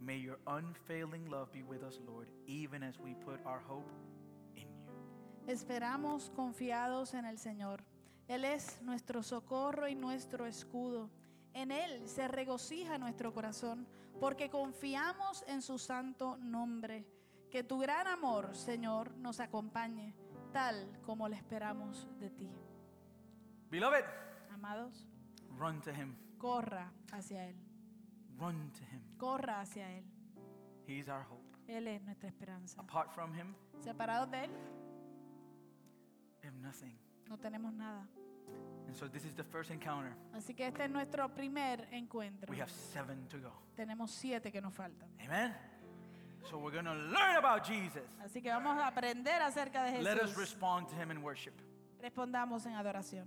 [0.00, 3.90] May your unfailing love be with us, Lord, even as we put our hope.
[5.46, 7.84] Esperamos confiados en el Señor.
[8.28, 11.10] Él es nuestro socorro y nuestro escudo.
[11.52, 13.86] En Él se regocija nuestro corazón,
[14.20, 17.06] porque confiamos en su santo nombre.
[17.50, 20.14] Que tu gran amor, Señor, nos acompañe,
[20.52, 22.50] tal como le esperamos de ti.
[23.70, 24.04] Beloved,
[24.52, 25.06] Amados,
[25.58, 26.16] run to him.
[26.38, 27.56] corra hacia Él.
[28.38, 29.02] Run to him.
[29.18, 30.04] Corra hacia Él.
[30.86, 31.44] He's our hope.
[31.68, 32.80] Él es nuestra esperanza.
[32.80, 34.50] Apart from him, Separados de Él,
[36.44, 36.92] we have nothing.
[37.28, 38.06] no tenemos nada.
[38.86, 40.14] And so this is the first encounter.
[40.34, 42.50] Así que este es nuestro primer encuentro.
[42.50, 43.52] We have seven to go.
[43.74, 45.08] Tenemos siete que nos faltan.
[45.24, 45.54] Amen?
[46.50, 48.04] So we're going to learn about Jesus.
[48.22, 50.36] Así que vamos a aprender acerca de Let us Jesús.
[50.36, 51.54] respond to him in worship.
[52.02, 53.26] Respondamos en adoración.